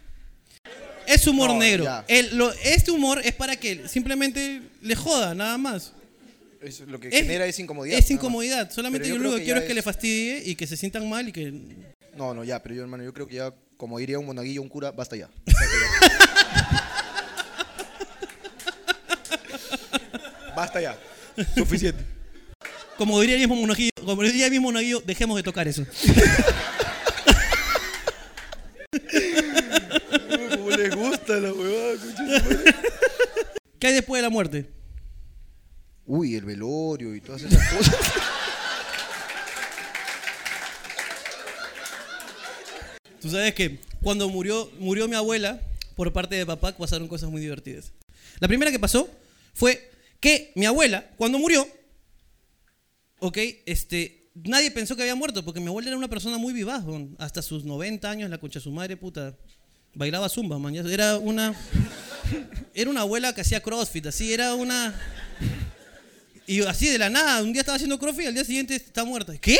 [1.12, 1.84] Es humor No, negro.
[1.84, 2.04] ya.
[2.08, 5.92] El- lo- este humor es para que simplemente le joda, nada más.
[6.62, 7.98] Eso lo que Es- genera es incomodidad.
[7.98, 8.70] Es incomodidad.
[8.70, 10.76] Solamente Pero yo yo lo que quiero ya es que le fastidie y que se
[10.76, 11.52] sientan mal y que
[12.16, 14.68] No, no, ya, pero yo, hermano, yo creo que ya, como diría un monaguillo, un
[14.68, 15.28] cura, basta ya.
[20.56, 20.98] basta ya.
[21.56, 22.04] Suficiente.
[22.96, 25.84] Como diría el mismo monaguillo, como diría el mismo monaguillo, dejemos de tocar eso.
[30.90, 31.98] Como la huevada.
[33.78, 34.70] ¿Qué hay después de la muerte?
[36.06, 37.96] Uy, el velorio y todas esas cosas.
[43.20, 45.60] Tú sabes que cuando murió, murió mi abuela,
[45.94, 47.92] por parte de papá, pasaron cosas muy divertidas.
[48.40, 49.08] La primera que pasó
[49.54, 51.66] fue que mi abuela, cuando murió,
[53.20, 56.84] ok, este, nadie pensó que había muerto, porque mi abuela era una persona muy vivaz,
[57.18, 59.36] hasta sus 90 años, la concha de su madre, puta,
[59.94, 60.74] bailaba zumba, man.
[60.74, 61.54] Era una,
[62.74, 64.94] era una abuela que hacía crossfit, así, era una...
[66.46, 69.04] Y así de la nada, un día estaba haciendo crossfit y al día siguiente está
[69.04, 69.36] muerta.
[69.38, 69.58] ¿Qué?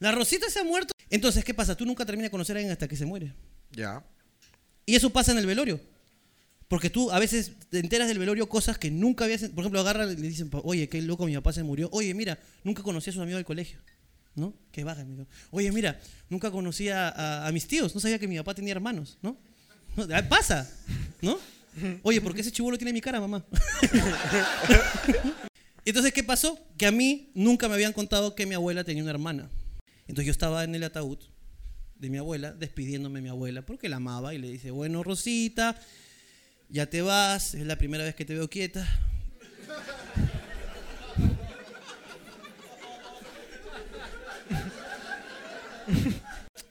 [0.00, 0.92] La Rosita se ha muerto.
[1.10, 1.76] Entonces, ¿qué pasa?
[1.76, 3.32] Tú nunca terminas de conocer a alguien hasta que se muere.
[3.70, 4.02] ya.
[4.86, 5.80] Y eso pasa en el velorio.
[6.68, 9.42] Porque tú a veces te enteras del velorio cosas que nunca habías...
[9.42, 11.88] Por ejemplo, agarran y le dicen, oye, qué loco, mi papá se murió.
[11.92, 13.78] Oye, mira, nunca conocí a sus amigos del colegio.
[14.34, 14.52] ¿No?
[14.72, 15.02] Que baja.
[15.02, 15.26] amigo.
[15.50, 17.94] Oye, mira, nunca conocí a, a- mis tíos.
[17.94, 19.18] No sabía que mi papá tenía hermanos.
[19.22, 19.36] ¿No?
[19.96, 20.68] No, Pasa.
[21.22, 21.38] ¿No?
[22.02, 23.44] Oye, ¿por qué ese chivolo tiene mi cara, mamá?
[25.84, 26.58] Entonces, ¿qué pasó?
[26.78, 29.50] Que a mí nunca me habían contado que mi abuela tenía una hermana.
[30.06, 31.18] Entonces yo estaba en el ataúd
[31.96, 35.78] de mi abuela, despidiéndome de mi abuela, porque la amaba y le dice, bueno, Rosita,
[36.68, 38.86] ya te vas, es la primera vez que te veo quieta.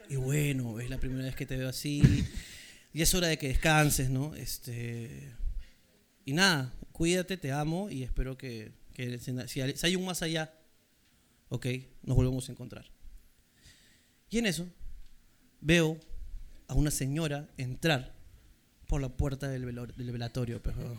[0.09, 2.26] Y bueno, es la primera vez que te veo así.
[2.93, 4.36] Y es hora de que descanses, ¿no?
[4.36, 5.34] Este,
[6.26, 10.53] y nada, cuídate, te amo y espero que, que si hay un más allá,
[11.49, 11.66] ok,
[12.03, 12.86] nos volvemos a encontrar.
[14.30, 14.68] Y en eso
[15.61, 15.99] veo
[16.68, 18.14] a una señora entrar
[18.88, 20.61] por la puerta del, velatorio.
[20.64, 20.97] weón.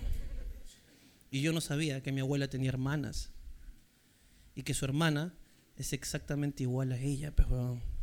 [1.30, 3.30] Y yo no sabía que mi abuela tenía hermanas.
[4.54, 5.34] Y que su hermana
[5.76, 7.32] es exactamente igual a ella.
[7.48, 7.93] weón.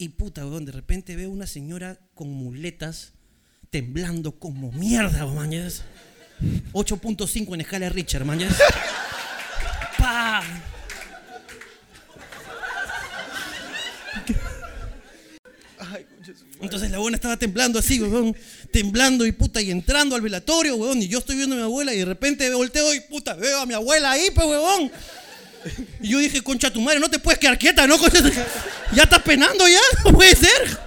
[0.00, 3.14] Y puta, weón, de repente veo una señora con muletas
[3.70, 5.82] temblando como mierda, mañas.
[6.72, 8.56] 8.5 en escala de Richard, mañas.
[9.98, 10.44] Pa.
[16.60, 18.36] Entonces la buena estaba temblando así, weón.
[18.70, 21.02] Temblando y puta, y entrando al velatorio, weón.
[21.02, 23.66] Y yo estoy viendo a mi abuela y de repente volteo y puta, veo a
[23.66, 24.92] mi abuela ahí, pues, weón.
[26.00, 27.96] Y yo dije, concha tu madre, no te puedes quedar quieta, ¿no?
[28.94, 30.78] Ya estás penando ya, no puede ser.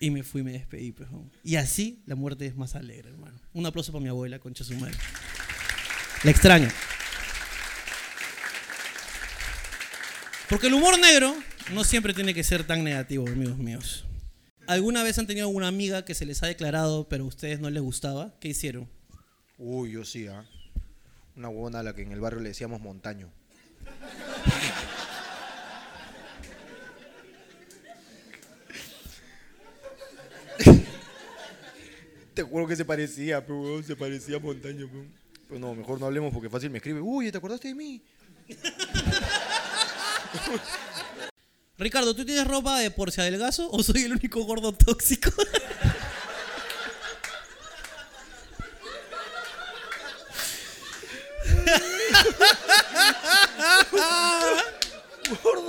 [0.00, 1.08] Y me fui y me despedí, pues.
[1.44, 3.38] Y así la muerte es más alegre, hermano.
[3.52, 4.96] Un aplauso para mi abuela, concha su madre.
[6.24, 6.68] La extraño.
[10.48, 11.34] Porque el humor negro
[11.72, 14.04] no siempre tiene que ser tan negativo, amigos míos.
[14.66, 17.70] ¿Alguna vez han tenido una amiga que se les ha declarado, pero a ustedes no
[17.70, 18.34] les gustaba?
[18.40, 18.88] ¿Qué hicieron?
[19.56, 20.44] Uy, yo sí, ¿ah?
[21.36, 23.30] Una huevona a la que en el barrio le decíamos montaño.
[32.34, 35.04] Te juro que se parecía, pero se parecía a montaño, pero.
[35.52, 37.02] Pero no, mejor no hablemos porque fácil me escribe.
[37.02, 38.02] Uy, ¿te acordaste de mí?
[41.76, 45.30] Ricardo, ¿tú tienes ropa de por si adelgazo o soy el único gordo tóxico?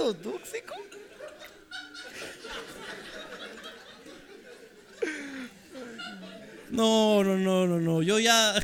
[0.04, 0.74] ¿Gordo tóxico?
[6.72, 8.02] No, no, no, no, no.
[8.02, 8.54] Yo ya.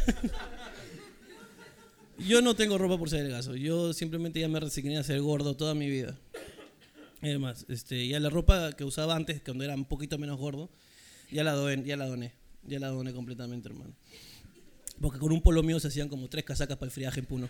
[2.17, 3.55] Yo no tengo ropa por si adelgazo.
[3.55, 6.17] Yo simplemente ya me resigné a ser gordo toda mi vida.
[7.21, 10.69] Además, este, ya la ropa que usaba antes, cuando era un poquito menos gordo,
[11.31, 12.33] ya la doné, ya la doné.
[12.63, 13.95] Ya la doné completamente, hermano.
[14.99, 17.47] Porque con un polo mío se hacían como tres casacas para el friaje en Puno.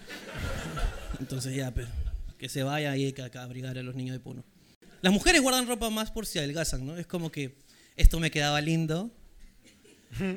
[1.19, 1.87] Entonces ya, pues,
[2.39, 4.43] que se vaya ahí que acá a abrigar a los niños de Puno.
[5.01, 6.97] Las mujeres guardan ropa más por si adelgazan, ¿no?
[6.97, 7.57] Es como que
[7.95, 9.11] esto me quedaba lindo.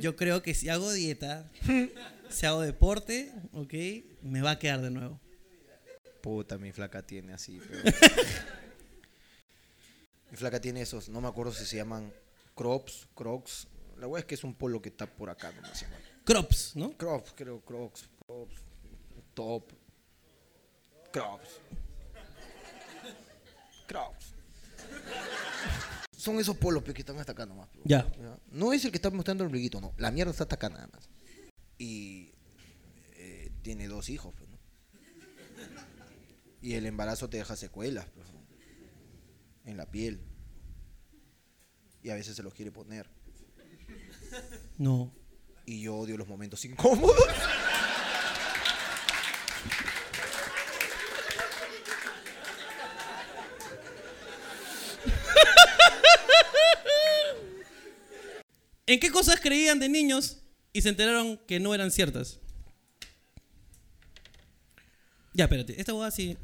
[0.00, 1.50] Yo creo que si hago dieta,
[2.28, 3.72] si hago deporte, ok,
[4.22, 5.18] me va a quedar de nuevo.
[6.20, 7.82] Puta, mi flaca tiene así, pero...
[10.30, 12.12] mi flaca tiene esos, no me acuerdo si se llaman
[12.54, 13.66] crops, crocs.
[13.98, 15.96] La wea es que es un polo que está por acá, no me llama.
[16.24, 16.92] Crops, ¿no?
[16.96, 18.56] Crops, creo, crocs, crops,
[19.34, 19.72] top,
[21.12, 21.60] crops.
[26.16, 27.68] Son esos polos pe, que están hasta acá nomás.
[27.68, 27.80] pe.
[27.84, 28.06] Ya.
[28.50, 29.92] No es el que está mostrando el ombliguito, no.
[29.96, 31.08] La mierda está hasta acá nada más.
[31.78, 32.32] Y
[33.16, 34.58] eh, tiene dos hijos, pues, ¿no?
[36.60, 38.42] Y el embarazo te deja secuelas, pues, ¿no?
[39.64, 40.20] en la piel.
[42.02, 43.08] Y a veces se los quiere poner.
[44.78, 45.12] No.
[45.66, 47.16] Y yo odio los momentos incómodos.
[58.92, 62.40] ¿En qué cosas creían de niños y se enteraron que no eran ciertas?
[65.32, 65.80] Ya, espérate.
[65.80, 66.36] Esta hueá sí.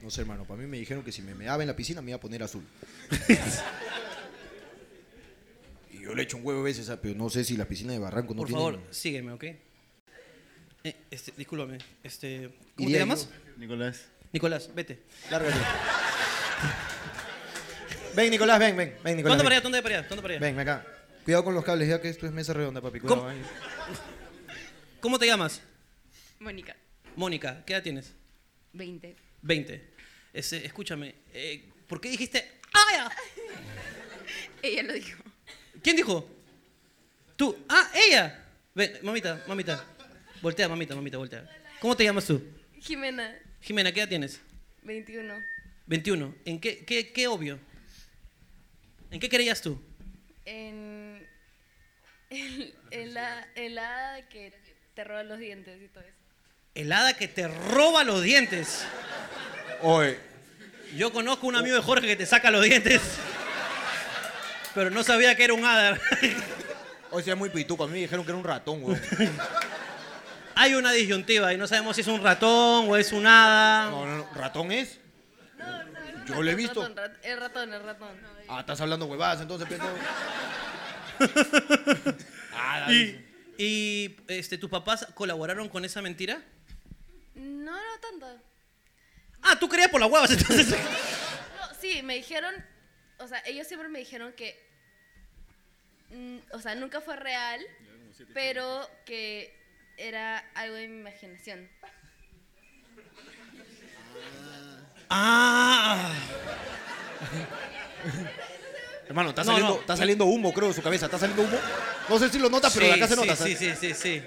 [0.00, 0.44] No sé, hermano.
[0.44, 2.44] Para mí me dijeron que si me meaba en la piscina me iba a poner
[2.44, 2.62] azul.
[5.90, 7.92] y yo le echo un huevo a veces, ah, pero no sé si la piscina
[7.92, 8.62] de Barranco no Por tiene...
[8.62, 9.42] favor, sígueme, ¿ok?
[9.42, 9.58] Eh,
[11.10, 11.78] este, discúlpame.
[12.04, 13.28] Este, ¿Cómo Iría te llamas?
[13.56, 14.04] Nicolás.
[14.32, 15.02] Nicolás, vete.
[15.32, 15.58] Lárgate.
[18.14, 18.96] Ven, Nicolás, ven, ven.
[19.02, 19.36] Ven, Nicolás.
[19.36, 19.62] ¿Cuánto para allá?
[19.62, 20.08] ¿Dónde para allá?
[20.08, 20.40] ¿Dónde para allá?
[20.40, 20.86] Ven, ven acá.
[21.24, 23.00] Cuidado con los cables, ya que esto es mesa redonda, papi.
[23.00, 23.30] Cuidado, ¿Cómo?
[23.30, 23.42] ahí.
[25.00, 25.62] ¿Cómo te llamas?
[26.38, 26.76] Mónica,
[27.16, 28.12] Mónica, ¿qué edad tienes?
[28.72, 29.16] 20.
[29.42, 29.90] 20.
[30.32, 33.10] Ese, escúchame, eh, ¿por qué dijiste ¡Ah!
[34.62, 35.22] Ella lo dijo.
[35.82, 36.28] ¿Quién dijo?
[37.36, 37.56] Tú.
[37.68, 38.44] ¡Ah, ella!
[38.74, 39.84] Ven, mamita, mamita.
[40.40, 41.48] Voltea, mamita, mamita, voltea.
[41.80, 42.42] ¿Cómo te llamas tú?
[42.80, 44.40] Jimena, Jimena, ¿qué edad tienes?
[44.82, 45.34] 21.
[45.86, 46.34] 21.
[46.44, 47.58] ¿En qué, qué, qué obvio?
[49.12, 49.80] ¿En qué creías tú?
[50.46, 51.26] En,
[52.30, 54.52] en, en la, en la que
[54.94, 56.16] te roban los dientes y todo eso.
[56.74, 58.86] El hada que te roba los dientes.
[59.82, 60.18] Oye,
[60.96, 63.02] Yo conozco un amigo de Jorge que te saca los dientes.
[64.74, 65.98] Pero no sabía que era un hada.
[67.10, 67.84] hoy sea muy pituco.
[67.84, 69.00] A mí me dijeron que era un ratón, weón.
[70.54, 73.90] Hay una disyuntiva y no sabemos si es un ratón o es un hada.
[73.90, 74.28] No, no, no.
[74.34, 74.98] ¿Ratón es?
[75.58, 76.80] No, no, Yo lo he visto.
[76.82, 78.20] Ratón, rat- el ratón, el ratón.
[78.48, 79.94] Ah, estás hablando huevadas, entonces, pendejo.
[82.54, 83.24] ah, Y,
[83.58, 86.42] y, este, tus papás colaboraron con esa mentira.
[87.34, 88.40] No, no tanto.
[89.42, 90.68] Ah, tú creías por las huevas entonces.
[91.60, 92.54] No, sí, me dijeron,
[93.18, 94.58] o sea, ellos siempre me dijeron que,
[96.10, 97.60] mm, o sea, nunca fue real,
[98.34, 99.56] pero que
[99.96, 101.68] era algo de mi imaginación.
[105.12, 106.10] Ah.
[109.06, 109.80] Hermano, está No, saliendo, no.
[109.80, 111.06] está saliendo humo, creo, de su cabeza.
[111.06, 111.58] ¿Está saliendo humo?
[112.08, 113.36] No sé si lo notas, pero de acá se sí, nota.
[113.36, 114.22] Sí, sí, sí, sí.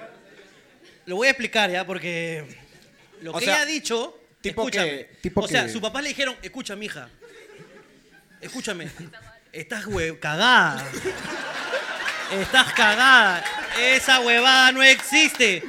[1.06, 2.46] Lo voy a explicar ya, porque
[3.22, 4.90] lo O que sea, ella ha dicho, tipo escúchame.
[4.90, 7.10] que- tipo o sea, que- sus papás le dijeron, escucha, mija,
[8.42, 8.88] escúchame,
[9.52, 10.86] estás hue- cagada.
[12.32, 13.44] Estás cagada.
[13.80, 15.64] Esa huevada no existe.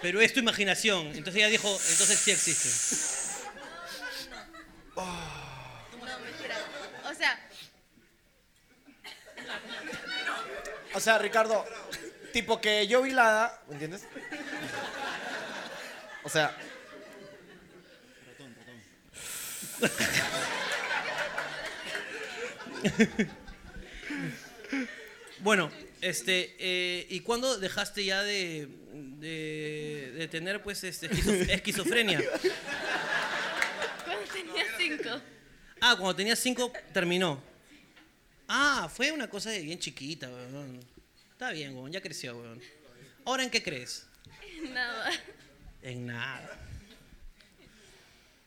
[0.00, 1.08] Pero es tu imaginación.
[1.08, 3.17] Entonces ella dijo, entonces sí existe.
[5.04, 6.56] No, mentira.
[7.10, 7.38] O sea,
[10.94, 11.64] O sea, Ricardo,
[12.32, 14.02] tipo que yo vi la hada, ¿me entiendes?
[16.24, 16.56] O sea,
[25.40, 25.70] Bueno,
[26.00, 28.68] este, eh, ¿y cuándo dejaste ya de,
[29.20, 32.20] de, de tener pues este, esquizo- esquizofrenia?
[34.48, 35.20] tenía cinco.
[35.80, 37.42] Ah, cuando tenías cinco terminó.
[38.48, 40.80] Ah, fue una cosa de bien chiquita, weón.
[41.32, 42.60] Está bien, weón, ya creció, weón.
[43.24, 44.06] ¿Ahora en qué crees?
[44.70, 45.10] Nada.
[45.82, 46.58] En nada.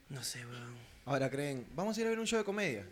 [0.10, 0.76] No sé, weón.
[1.06, 2.86] Ahora creen, vamos a ir a ver un show de comedia.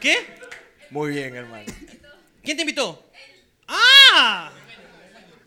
[0.00, 0.36] ¿Qué?
[0.90, 1.72] Muy bien, hermano.
[2.42, 3.10] ¿Quién te invitó?
[3.66, 4.52] ¡Ah!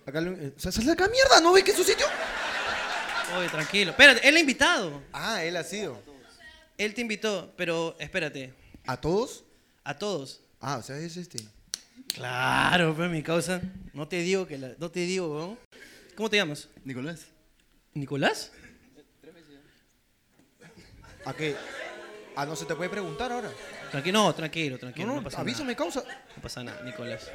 [0.08, 1.41] Acá lo- eh, ¿Sal de acá, mierda!
[1.41, 2.05] ¿No ves que es su sitio?
[3.38, 3.91] Oye, tranquilo.
[3.91, 5.03] Espérate, él ha invitado.
[5.12, 6.01] Ah, él ha sido.
[6.78, 8.53] Él te invitó, pero espérate.
[8.86, 9.43] ¿A todos?
[9.84, 10.41] A todos.
[10.62, 11.39] Ah, o sea, es este.
[12.14, 13.62] Claro, pues mi causa.
[13.93, 15.60] No te digo que la, no te digo, weón.
[16.16, 16.70] ¿Cómo te llamas?
[16.86, 17.26] Nicolás.
[17.93, 18.51] ¿Nicolás?
[21.26, 21.55] ¿A qué?
[22.36, 23.51] Ah, no se te puede preguntar ahora.
[23.91, 25.08] Tranquilo, no, tranquilo, tranquilo.
[25.08, 25.76] No, No, no, pasa avísame, nada.
[25.78, 26.03] causa.
[26.36, 27.30] No pasa nada, Nicolás.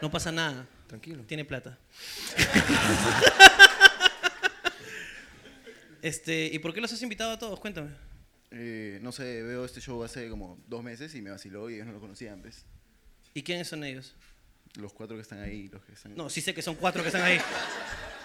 [0.00, 0.66] No pasa nada.
[0.86, 1.24] Tranquilo.
[1.24, 1.78] Tiene plata.
[6.02, 7.58] este, ¿y por qué los has invitado a todos?
[7.60, 7.90] Cuéntame.
[8.50, 11.86] Eh, no sé, veo este show hace como dos meses y me vaciló y ellos
[11.86, 12.64] no lo conocían, ¿ves?
[13.34, 14.14] ¿Y quiénes son ellos?
[14.76, 16.16] Los cuatro que están ahí, los que están...
[16.16, 17.40] No, sí sé que son cuatro que están ahí.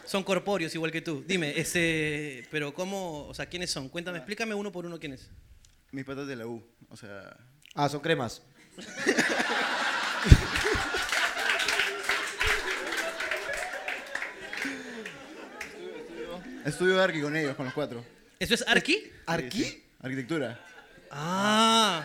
[0.05, 1.23] Son corpóreos igual que tú.
[1.25, 3.89] Dime, ese, pero cómo, o sea, ¿quiénes son?
[3.89, 5.29] Cuéntame, explícame uno por uno quiénes.
[5.91, 7.35] Mis patas de la U, o sea...
[7.73, 8.41] Ah, son cremas.
[16.65, 18.03] Estudio de Arqui con ellos, con los cuatro.
[18.39, 19.11] ¿Eso es Arqui?
[19.25, 19.83] ¿Arqui?
[20.01, 20.59] Arquitectura.
[21.09, 22.03] Ah.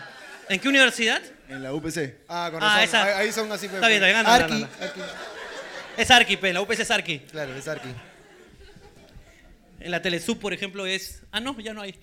[0.49, 1.21] ¿En qué universidad?
[1.49, 2.15] En la UPC.
[2.27, 2.99] Ah, con ah, razón.
[2.99, 3.67] Ah, Ahí- Ahí son así.
[3.67, 4.15] Pues, está bien, pues.
[4.15, 4.67] está bien,
[5.97, 7.19] Es Arqui, pe, la UPC es Arqui.
[7.19, 7.89] Claro, es Arqui.
[9.79, 11.21] En la Telesub, por ejemplo, es.
[11.31, 11.93] Ah, no, ya no hay.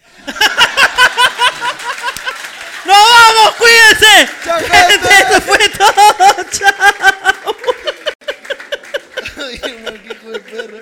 [2.84, 3.54] ¡No vamos!
[3.56, 4.28] ¡Cuídense!
[4.44, 6.44] Chao, esto fue todo.
[6.50, 7.56] Chao.
[9.38, 10.80] Ay, qué hijo de perra.